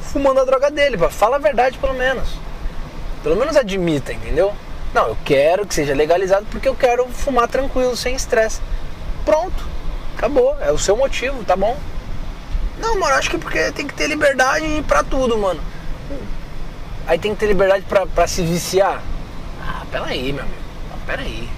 [0.00, 0.96] fumando a droga dele.
[0.96, 1.08] pá.
[1.10, 2.28] Fala a verdade, pelo menos.
[3.26, 4.54] Pelo menos admita, entendeu?
[4.94, 8.60] Não, eu quero que seja legalizado porque eu quero fumar tranquilo, sem estresse.
[9.24, 9.66] Pronto.
[10.16, 10.56] Acabou.
[10.60, 11.76] É o seu motivo, tá bom?
[12.78, 15.60] Não, mano, acho que porque tem que ter liberdade pra tudo, mano.
[17.04, 17.84] Aí tem que ter liberdade
[18.14, 19.02] pra se viciar.
[19.60, 20.60] Ah, peraí, meu amigo.
[20.92, 21.48] Ah, peraí.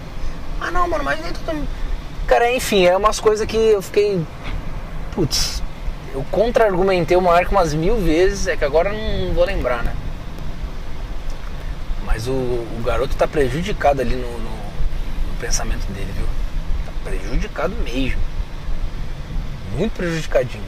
[0.62, 1.68] Ah, não, mano, mas nem mundo.
[2.26, 4.24] Cara, enfim, é umas coisas que eu fiquei.
[5.14, 5.62] Putz,
[6.14, 9.92] eu contra-argumentei o Monark umas mil vezes, é que agora eu não vou lembrar, né?
[12.18, 16.26] Mas o, o garoto tá prejudicado ali no, no- no pensamento dele, viu?
[16.84, 18.20] Tá prejudicado mesmo.
[19.76, 20.64] Muito prejudicadinho.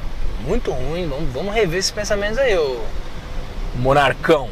[0.47, 1.09] Muito ruim.
[1.09, 2.81] Vamos, vamos rever esses pensamentos aí, ô
[3.75, 4.49] Monarcão.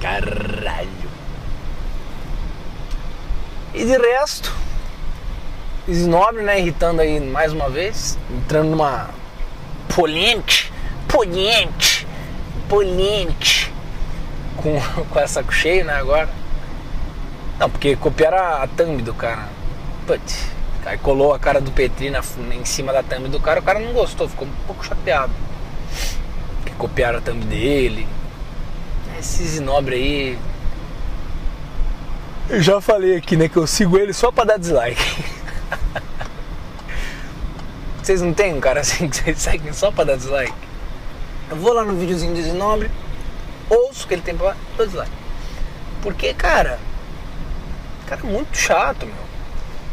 [0.00, 0.88] Caralho.
[3.74, 4.54] E de resto,
[5.88, 9.10] Snobre, né, irritando aí mais uma vez, entrando numa
[9.92, 10.54] polêmica,
[11.08, 12.06] polêmica,
[12.68, 13.71] polêmica
[14.62, 16.28] com, com essa saco cheio, né, agora.
[17.58, 19.48] Não, porque copiaram a, a thumb do cara.
[20.06, 20.46] Putz,
[20.84, 22.22] aí colou a cara do Petri na,
[22.52, 25.32] em cima da thumb do cara, o cara não gostou, ficou um pouco chateado.
[26.58, 28.06] Porque copiaram a thumb dele.
[29.18, 30.38] Esse Zinobre aí.
[32.50, 35.24] Eu já falei aqui, né, que eu sigo ele só pra dar dislike.
[38.02, 40.52] Vocês não tem um cara assim que vocês seguem só pra dar dislike?
[41.48, 42.90] Eu vou lá no videozinho do Zinobre,
[43.72, 45.12] ouço que ele tem pra falar, dou dislike.
[46.02, 46.78] Porque, cara,
[48.06, 49.32] cara é muito chato, meu.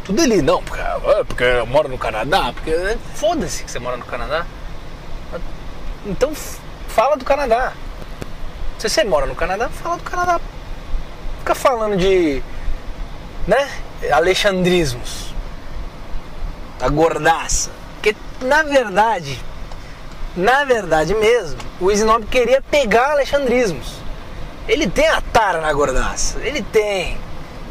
[0.04, 2.72] Tudo ele, não, porque, ah, porque eu moro no Canadá, porque
[3.14, 4.46] foda-se que você mora no Canadá.
[6.04, 6.34] Então
[6.88, 7.72] fala do Canadá.
[8.78, 10.40] Se você mora no Canadá, fala do Canadá.
[11.38, 12.42] Fica falando de,
[13.46, 13.70] né,
[14.10, 15.34] alexandrismos.
[16.80, 17.70] A gordaça.
[17.94, 19.38] Porque, na verdade,
[20.36, 23.94] na verdade mesmo, o Snob queria pegar alexandrismos.
[24.68, 26.38] Ele tem a tara na gordaça.
[26.40, 27.18] Ele tem.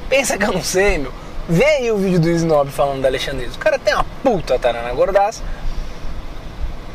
[0.09, 1.13] Pensa que eu não sei, meu.
[1.47, 3.55] Vê aí o vídeo do Snob falando da alexandrismo.
[3.55, 5.41] O cara tem uma puta tara na gordaça.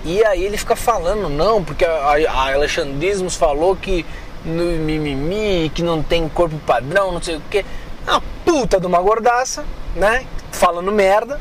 [0.04, 1.90] E aí ele fica falando, não, porque a,
[2.28, 4.04] a- Alexandrismos falou que
[4.44, 7.64] no mimimi, que não tem corpo padrão, não sei o que.
[8.06, 9.64] A puta de uma gordaça,
[9.96, 10.26] né?
[10.52, 11.40] Falando merda.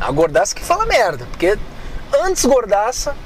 [0.00, 1.26] A gordaça que fala merda.
[1.30, 1.58] Porque
[2.22, 3.16] antes gordaça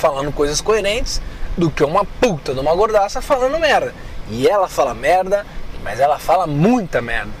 [0.00, 1.20] falando coisas coerentes
[1.56, 3.94] do que uma puta de uma gordaça falando merda.
[4.30, 5.46] E ela fala merda,
[5.84, 7.32] mas ela fala muita merda.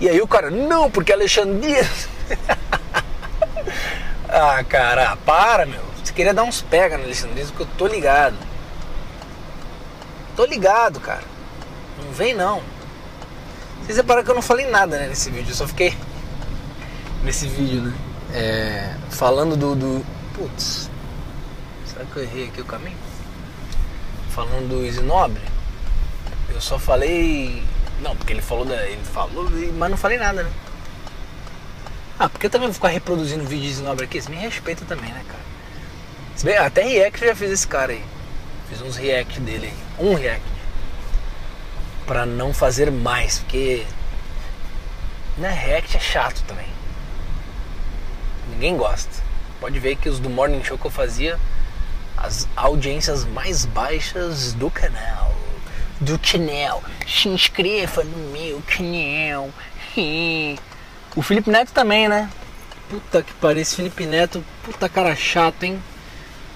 [0.00, 1.88] E aí o cara, não, porque Alexandria.
[4.28, 5.82] ah, cara, para, meu.
[6.02, 8.36] Você queria dar uns pega no Alexandrismo que eu tô ligado.
[10.34, 11.22] Tô ligado, cara.
[12.02, 12.62] Não vem não.
[13.82, 15.96] Vocês repararam que eu não falei nada né, nesse vídeo, eu só fiquei.
[17.22, 17.94] Nesse vídeo, né?
[18.32, 20.06] É, falando do, do.
[20.34, 20.89] Putz.
[22.00, 22.96] Será que eu errei aqui o caminho?
[24.30, 25.42] Falando do Isinobre.
[26.48, 27.62] Eu só falei.
[28.00, 28.86] Não, porque ele falou da.
[28.86, 30.50] Ele falou, mas não falei nada, né?
[32.18, 34.20] Ah, porque eu também vou ficar reproduzindo vídeo de Isinobre aqui?
[34.20, 35.42] Você me respeita também, né, cara?
[36.36, 38.02] Se bem, até react eu já fiz esse cara aí.
[38.70, 40.06] Fiz uns react dele aí.
[40.06, 40.46] Um react.
[42.06, 43.84] Pra não fazer mais, porque.
[45.36, 46.68] Né, react é chato também.
[48.48, 49.22] Ninguém gosta.
[49.60, 51.38] Pode ver que os do Morning Show que eu fazia,
[52.20, 55.34] as audiências mais baixas do canal.
[56.00, 56.82] Do canal.
[57.08, 59.50] Se inscreva no meu canal.
[61.16, 62.30] O Felipe Neto também, né?
[62.88, 65.82] Puta que pariu, esse Felipe Neto, puta cara chato, hein?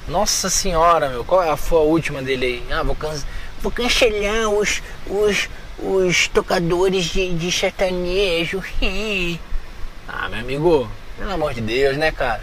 [0.06, 2.72] Nossa senhora, meu, qual é a, foi a última dele aí?
[2.72, 3.14] Ah, vou, can...
[3.62, 5.48] vou cancelar os, os,
[5.78, 8.62] os tocadores de, de sertanejo.
[10.06, 12.42] ah, meu amigo, pelo amor de Deus, né, cara?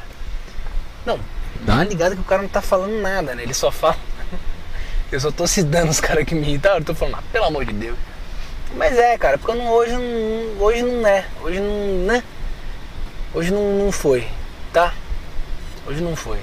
[1.06, 1.20] Não,
[1.62, 3.43] dá uma ligada que o cara não tá falando nada, né?
[3.43, 3.97] Ele só fala.
[5.12, 7.65] Eu só tô citando os caras que me irritaram, eu tô falando, ah, pelo amor
[7.65, 7.97] de Deus.
[8.76, 10.63] Mas é, cara, porque não, hoje não.
[10.63, 11.26] Hoje não é.
[11.41, 12.06] Hoje não.
[12.06, 12.24] né?
[13.34, 14.26] Hoje não, não foi,
[14.71, 14.93] tá?
[15.86, 16.39] Hoje não foi.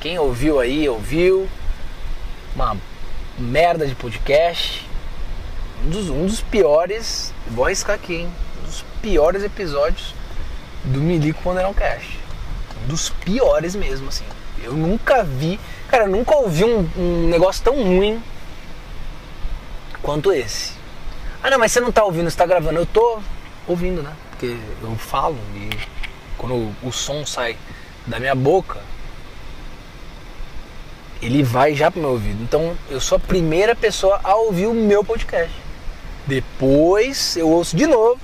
[0.00, 1.48] Quem ouviu aí, ouviu.
[2.54, 2.76] Uma
[3.36, 4.86] merda de podcast.
[5.84, 7.34] Um dos, um dos piores.
[7.48, 8.32] Vou arriscar aqui, hein?
[8.60, 10.14] Um dos piores episódios
[10.84, 12.18] do Milico Ponderão Cast.
[12.84, 14.24] Um dos piores mesmo, assim.
[14.64, 15.60] Eu nunca vi.
[15.88, 18.22] Cara, eu nunca ouvi um, um negócio tão ruim
[20.02, 20.72] quanto esse.
[21.42, 22.78] Ah não, mas você não tá ouvindo, você tá gravando.
[22.78, 23.18] Eu tô
[23.66, 24.12] ouvindo, né?
[24.30, 25.70] Porque eu falo e
[26.38, 27.56] quando o, som sai
[28.06, 28.80] da minha boca,
[31.22, 32.42] ele vai já pro meu ouvido.
[32.42, 35.54] Então eu sou a primeira pessoa a ouvir o meu podcast.
[36.26, 38.18] Depois eu ouço de novo.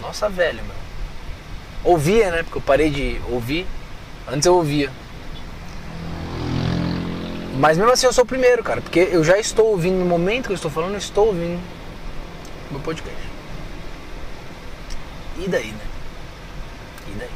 [0.00, 0.76] Nossa, velho, meu.
[1.82, 2.42] Ouvia, né?
[2.42, 3.66] Porque eu parei de ouvir.
[4.28, 4.90] Antes eu ouvia.
[7.56, 8.80] Mas mesmo assim eu sou o primeiro, cara.
[8.80, 11.60] Porque eu já estou ouvindo, no momento que eu estou falando, eu estou ouvindo
[12.70, 13.16] meu podcast.
[15.38, 15.84] E daí, né?
[17.08, 17.30] E daí?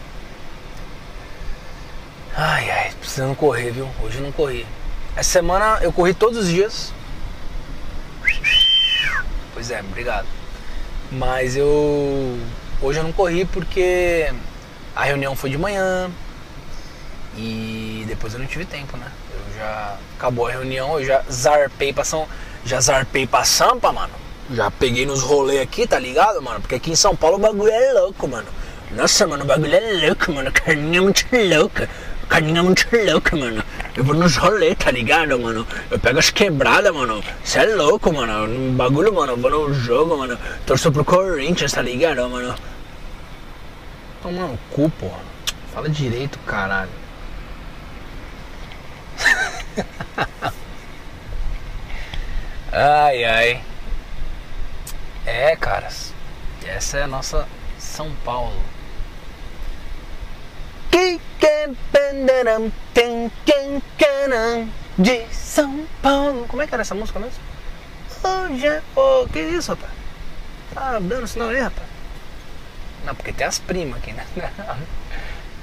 [2.36, 3.88] Ai, ai, precisando correr, viu?
[4.02, 4.66] Hoje eu não corri.
[5.16, 6.92] Essa semana eu corri todos os dias.
[9.52, 10.26] Pois é, obrigado.
[11.10, 12.38] Mas eu.
[12.80, 14.32] Hoje eu não corri porque
[14.94, 16.10] a reunião foi de manhã
[17.38, 19.06] e depois eu não tive tempo, né?
[19.32, 19.96] Eu já.
[20.18, 22.26] Acabou a reunião, eu já zarpei pra São.
[22.64, 24.12] Já zarpei pra Sampa, mano.
[24.52, 26.60] Já peguei nos rolês aqui, tá ligado, mano?
[26.60, 28.48] Porque aqui em São Paulo o bagulho é louco, mano.
[28.90, 30.50] Nossa, mano, o bagulho é louco, mano.
[30.50, 31.88] Carninha é muito louca.
[32.28, 33.62] Carninha é muito louca, mano.
[33.96, 35.66] Eu vou nos rolês, tá ligado, mano?
[35.90, 37.22] Eu pego as quebradas, mano.
[37.44, 38.46] Você é louco, mano.
[38.46, 39.32] No bagulho, mano.
[39.32, 40.36] Eu vou no jogo, mano.
[40.66, 42.54] Torço pro Corinthians, tá ligado, mano?
[44.22, 45.20] Toma no cu, porra.
[45.72, 46.90] Fala direito, caralho.
[52.72, 53.62] ai, ai.
[55.26, 56.12] É, caras.
[56.66, 57.46] Essa é a nossa
[57.78, 58.60] São Paulo.
[64.98, 66.46] De São Paulo.
[66.48, 67.38] Como é que era essa música mesmo?
[68.24, 68.82] Hoje é.
[68.96, 69.92] Ô, que isso, rapaz?
[70.74, 71.86] Tá dando sinal aí, rapaz?
[73.04, 74.26] Não, porque tem as primas aqui, né?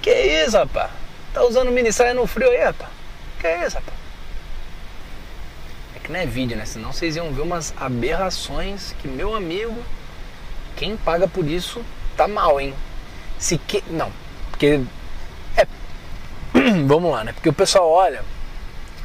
[0.02, 0.92] Que isso, rapaz?
[1.34, 2.92] Tá usando mini saia no frio aí, rapaz?
[3.42, 3.98] Que isso, rapaz?
[6.06, 6.66] Que não é vídeo, né?
[6.66, 9.76] Senão vocês iam ver umas aberrações que, meu amigo,
[10.76, 11.84] quem paga por isso
[12.16, 12.76] tá mal, hein?
[13.40, 13.84] Se que.
[13.90, 14.12] Não,
[14.52, 14.82] porque.
[15.58, 15.66] É.
[16.86, 17.34] Vamos lá, né?
[17.34, 18.24] Porque o pessoal olha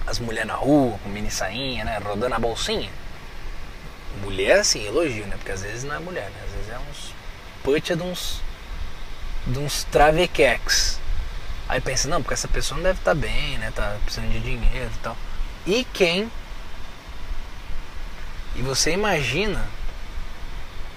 [0.06, 1.98] as mulheres na rua com mini sainha, né?
[2.04, 2.90] Rodando a bolsinha.
[4.20, 5.36] Mulher, assim, elogio, né?
[5.38, 6.42] Porque às vezes não é mulher, né?
[6.44, 7.14] Às vezes é uns
[7.64, 8.42] puta de uns.
[9.46, 11.00] de uns travequex.
[11.66, 13.72] Aí pensa, não, porque essa pessoa não deve estar bem, né?
[13.74, 15.16] Tá precisando de dinheiro e tal.
[15.66, 16.30] E quem.
[18.56, 19.64] E você imagina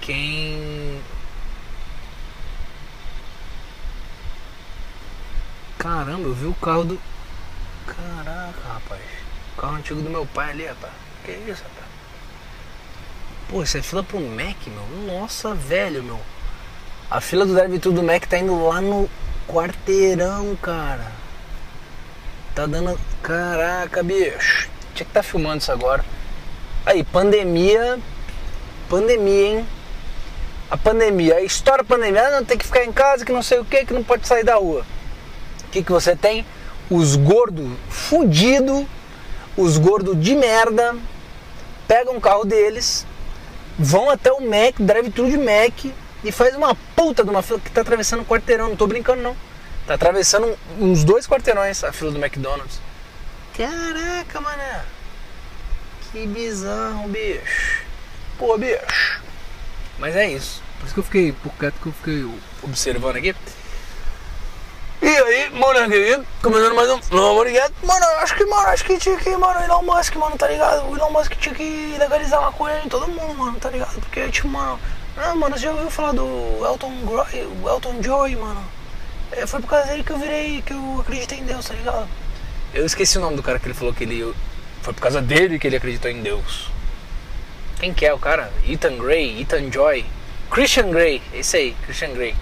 [0.00, 1.00] quem.
[5.78, 7.00] Caramba, eu vi o carro do.
[7.86, 9.00] Caraca, rapaz.
[9.56, 10.92] O carro antigo do meu pai ali, rapaz.
[11.24, 11.86] Que isso, rapaz?
[13.48, 14.86] Pô, isso é fila pro Mac, meu.
[15.06, 16.20] Nossa, velho, meu.
[17.10, 19.08] A fila do drive do Mac tá indo lá no
[19.46, 21.12] quarteirão, cara.
[22.54, 22.98] Tá dando.
[23.22, 24.68] Caraca, bicho.
[24.94, 26.04] Tinha que tá filmando isso agora.
[26.86, 27.98] Aí, pandemia.
[28.88, 29.66] Pandemia, hein?
[30.70, 33.42] A pandemia, a história da pandemia, ah, não tem que ficar em casa, que não
[33.42, 34.84] sei o que, que não pode sair da rua.
[35.66, 36.44] O que, que você tem?
[36.90, 38.84] Os gordos fudidos,
[39.56, 40.96] os gordos de merda,
[41.86, 43.06] pegam o carro deles,
[43.78, 45.84] vão até o Mac, drive-thru de Mac,
[46.24, 49.22] e faz uma puta de uma fila que tá atravessando o quarteirão, não tô brincando
[49.22, 49.36] não.
[49.86, 52.80] Tá atravessando uns dois quarteirões a fila do McDonald's.
[53.56, 54.82] Caraca, mané.
[56.14, 57.82] Que bizarro, bicho.
[58.38, 59.20] Pô, bicho.
[59.98, 60.62] Mas é isso.
[60.78, 63.34] Por isso que eu fiquei por quieto que eu fiquei observando aqui.
[65.02, 67.72] E aí, mano, aqui, começando mais um novo podcast.
[67.82, 70.88] Mano, acho que, mano, acho que tinha que, mano, Elon Musk, mano, tá ligado?
[70.88, 74.00] O Elon Musk tinha que legalizar uma coisa em todo mundo, mano, tá ligado?
[74.00, 74.78] Porque, tipo, mano,
[75.16, 78.64] ah, mano, você já ouviu falar do Elton, Groy, Elton Joy, mano?
[79.32, 82.08] É, foi por causa dele que eu virei, que eu acreditei em Deus, tá ligado?
[82.72, 84.32] Eu esqueci o nome do cara que ele falou que ele.
[84.84, 86.68] Foi por causa dele que ele acreditou em Deus.
[87.80, 88.52] Quem que é o cara?
[88.68, 90.04] Ethan Gray, Ethan Joy.
[90.50, 92.36] Christian Grey, esse aí, Christian Grey.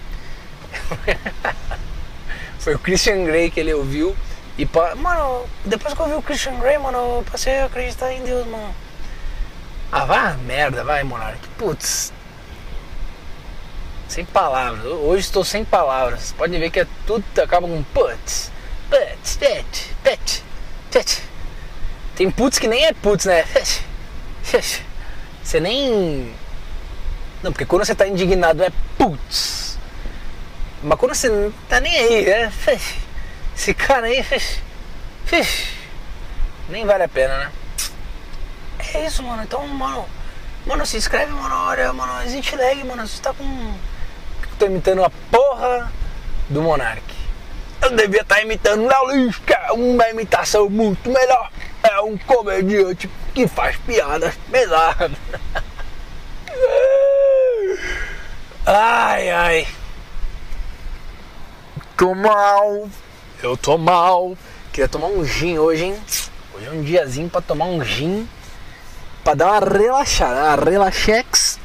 [2.59, 4.13] Foi o Christian Grey que ele ouviu
[4.57, 4.67] e
[4.97, 8.45] mano, depois que eu ouvi o Christian Grey, mano, eu passei a acreditar em Deus,
[8.45, 8.75] mano.
[9.89, 11.39] Ah, vai merda, vai, Monark.
[11.57, 12.11] Putz.
[14.09, 14.83] Sem palavras.
[14.85, 16.35] Hoje estou sem palavras.
[16.37, 18.51] Pode ver que é tudo acaba com putz.
[18.89, 20.43] Putz, pet, pet,
[20.91, 21.32] pet.
[22.15, 23.45] Tem putz que nem é putz, né?
[25.43, 26.33] Você nem.
[27.41, 29.77] Não, porque quando você tá indignado é putz.
[30.83, 32.51] Mas quando você tá nem aí, é.
[33.55, 34.25] Esse cara aí.
[36.69, 37.51] Nem vale a pena, né?
[38.93, 39.43] É isso, mano.
[39.43, 40.05] Então, mano.
[40.65, 41.55] Mano, se inscreve, mano.
[41.55, 43.07] Olha, mano, existe lag, mano.
[43.07, 43.73] Você tá com.
[44.57, 45.91] Tô imitando a porra
[46.49, 47.03] do Monark.
[47.81, 49.33] Eu devia estar imitando o Léo
[49.73, 51.51] uma imitação muito melhor.
[51.93, 55.11] É um comediante que faz piadas pesadas.
[58.65, 59.67] Ai, ai.
[61.95, 62.89] Tô mal.
[63.43, 64.35] Eu tô mal.
[64.71, 66.01] Queria tomar um gin hoje, hein?
[66.55, 68.27] Hoje é um diazinho pra tomar um gin.
[69.23, 70.41] Pra dar uma relaxada.
[70.41, 71.59] Uma relaxex.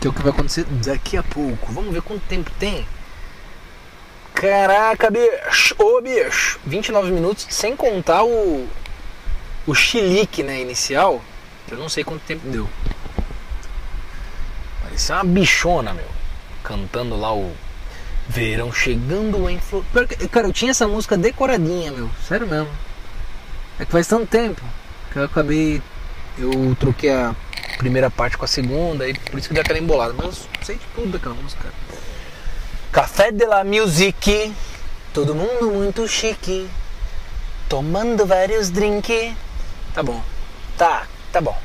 [0.00, 1.72] Que é o que vai acontecer daqui a pouco.
[1.72, 2.88] Vamos ver quanto tempo tem.
[4.32, 5.74] Caraca, bicho.
[5.78, 6.58] Ô, bicho.
[6.64, 8.66] 29 minutos sem contar o.
[9.66, 10.60] O chilique, né?
[10.60, 11.20] Inicial.
[11.70, 12.68] Eu não sei quanto tempo deu.
[14.82, 16.06] Parecia uma bichona, meu.
[16.62, 17.52] Cantando lá o
[18.28, 19.84] Verão chegando em flor.
[20.30, 22.08] Cara, eu tinha essa música decoradinha, meu.
[22.26, 22.68] Sério mesmo.
[23.78, 24.62] É que faz tanto tempo
[25.12, 25.82] que eu acabei.
[26.38, 27.34] Eu troquei a
[27.78, 30.12] primeira parte com a segunda, e por isso que deu aquela embolada.
[30.12, 31.68] Mas eu sei de tudo daquela música.
[32.92, 34.52] Café de la Music.
[35.12, 36.68] Todo mundo muito chique.
[37.68, 39.34] Tomando vários drinks.
[39.96, 40.22] Tá bom.
[40.76, 41.56] Tá, tá bom.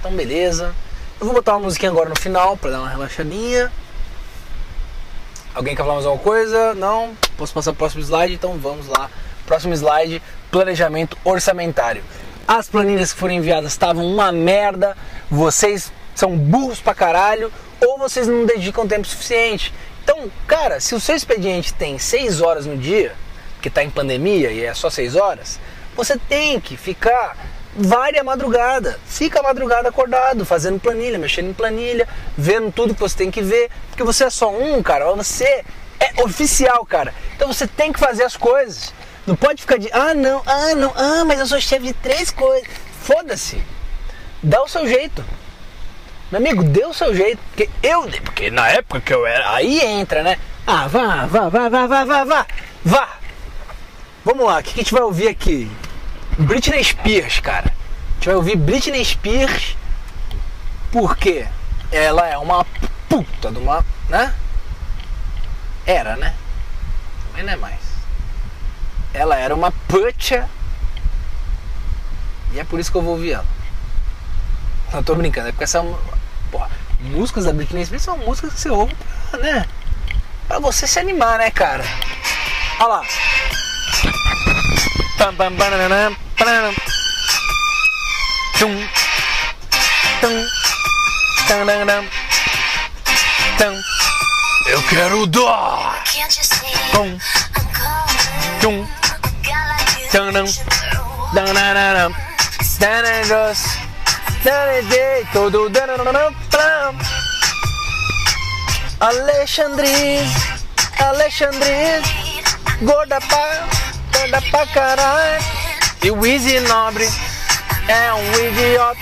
[0.00, 0.74] Então beleza.
[1.20, 3.70] Eu vou botar uma musiquinha agora no final pra dar uma relaxadinha.
[5.54, 6.74] Alguém quer falar mais alguma coisa?
[6.74, 7.16] Não?
[7.38, 8.34] Posso passar pro próximo slide?
[8.34, 9.08] Então vamos lá.
[9.46, 10.20] Próximo slide:
[10.50, 12.02] planejamento orçamentário.
[12.48, 14.96] As planilhas que foram enviadas estavam uma merda.
[15.30, 17.52] Vocês são burros pra caralho.
[17.80, 19.72] Ou vocês não dedicam tempo suficiente.
[20.02, 23.14] Então, cara, se o seu expediente tem 6 horas no dia,
[23.62, 25.60] que está em pandemia e é só 6 horas,
[25.94, 27.36] você tem que ficar
[27.76, 33.00] vai a madrugada, fica a madrugada acordado, fazendo planilha, mexendo em planilha, vendo tudo que
[33.00, 35.64] você tem que ver, porque você é só um, cara, você
[36.00, 37.12] é oficial, cara.
[37.34, 38.92] Então você tem que fazer as coisas.
[39.26, 42.30] Não pode ficar de, ah, não, ah, não, ah, mas eu sou chefe de três
[42.30, 42.68] coisas.
[43.02, 43.60] Foda-se.
[44.42, 45.24] Dá o seu jeito.
[46.30, 47.38] Meu amigo, deu o seu jeito.
[47.48, 50.38] Porque eu, porque na época que eu era, aí entra, né?
[50.66, 52.46] Ah, vá, vá, vá, vá, vá, vá, vá.
[52.84, 53.08] Vá.
[54.24, 55.70] Vamos lá, o que a gente vai ouvir aqui?
[56.38, 57.66] Britney Spears, cara.
[57.68, 59.76] A gente vai ouvir Britney Spears
[60.92, 61.46] porque
[61.90, 62.64] ela é uma
[63.08, 64.34] puta de uma, né?
[65.86, 66.34] Era, né?
[67.32, 67.80] Mas não é mais.
[69.14, 70.48] Ela era uma puta
[72.52, 73.46] e é por isso que eu vou ouvir ela.
[74.92, 75.82] Não tô brincando, é porque essa
[76.50, 76.70] porra,
[77.00, 78.94] músicas da Britney Spears são músicas que você ouve
[79.30, 79.66] pra, né?
[80.48, 81.84] Pra você se animar, né, cara?
[82.78, 83.02] Olha lá.
[94.66, 95.94] Eu quero dó.
[96.92, 97.18] Pum.
[98.60, 98.86] Tum.
[100.10, 100.44] Tanam.
[101.32, 102.14] Dananam.
[102.78, 103.58] Danangos.
[104.44, 105.24] Danedei.
[105.32, 106.34] Todo dananam.
[109.00, 110.26] Alexandre.
[110.98, 112.02] Alexandre.
[112.82, 113.85] Gorda pá
[114.26, 115.44] gorda pra caralho.
[116.02, 117.08] E o Easy Nobre
[117.88, 119.00] é um idiota.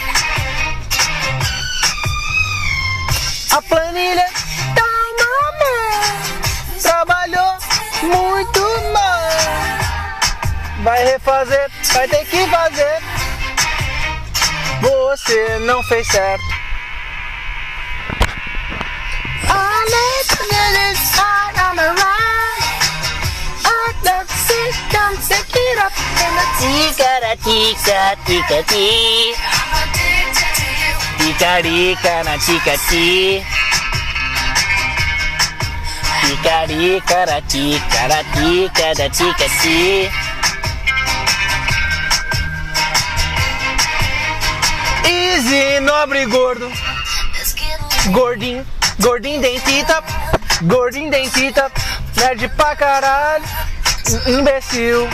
[3.52, 4.26] A planilha
[4.74, 6.80] tá uma merda.
[6.82, 7.58] Trabalhou
[8.02, 8.60] muito
[8.92, 9.30] mal.
[10.82, 13.02] Vai refazer, vai ter que fazer.
[14.80, 16.54] Você não fez certo.
[21.64, 22.23] Tica, tica,
[24.90, 25.92] dance, it up,
[26.24, 29.64] and a tika, tika, tika, tika.
[31.24, 33.44] Ticarica na ticati
[36.20, 40.10] Ticarica na ticaratica da ticati
[45.04, 46.70] Easy, nobre gordo.
[48.12, 48.64] Gordinho,
[49.00, 50.02] gordinho dentita
[50.62, 51.70] Gordinho dentita
[52.16, 53.44] Nerd pra caralho
[54.26, 55.08] imbecil.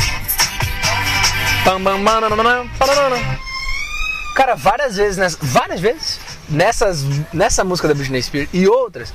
[4.35, 9.13] Cara, várias vezes, nessa, várias vezes, nessas, nessa música da Britney Spears e outras,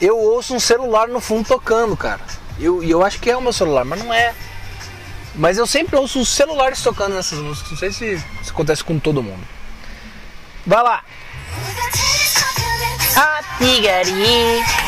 [0.00, 2.20] eu ouço um celular no fundo tocando, cara.
[2.58, 4.34] E eu, eu acho que é o meu celular, mas não é.
[5.34, 7.72] Mas eu sempre ouço os celulares tocando nessas músicas.
[7.72, 9.42] Não sei se acontece com todo mundo.
[10.64, 11.02] Vai lá.
[11.66, 13.16] With a taste of your lips.
[13.16, 14.84] A tigari.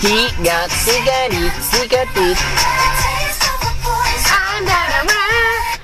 [0.00, 3.17] Tiga, tigari, tigari.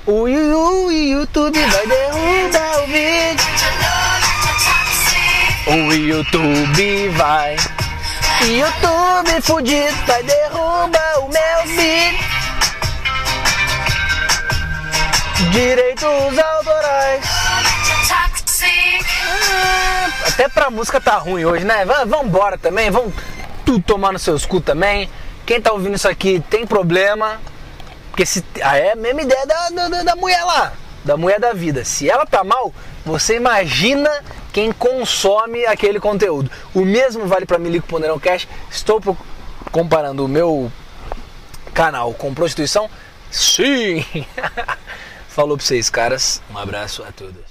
[0.07, 3.45] O, YouTube vai derrubar o vídeo.
[5.67, 7.55] O YouTube vai.
[8.41, 12.25] YouTube fudido vai derrubar o meu vídeo.
[15.51, 16.05] Direitos
[16.37, 17.23] autorais.
[18.11, 21.83] Ah, Até pra música tá ruim hoje, né?
[21.85, 23.13] Va- Vambora também, vamos
[23.65, 25.09] tudo tomar nos seus cu também.
[25.45, 27.39] Quem tá ouvindo isso aqui tem problema.
[28.15, 28.41] Porque se.
[28.61, 30.71] É a mesma ideia da, da, da mulher lá,
[31.03, 31.83] da mulher da vida.
[31.83, 32.73] Se ela tá mal,
[33.05, 34.09] você imagina
[34.53, 36.49] quem consome aquele conteúdo.
[36.73, 38.47] O mesmo vale pra Milico Ponderão Cash.
[38.71, 39.01] Estou
[39.69, 40.71] comparando o meu
[41.73, 42.89] canal com prostituição?
[43.29, 44.05] Sim!
[45.27, 46.41] Falou pra vocês, caras.
[46.49, 47.45] Um abraço a todos.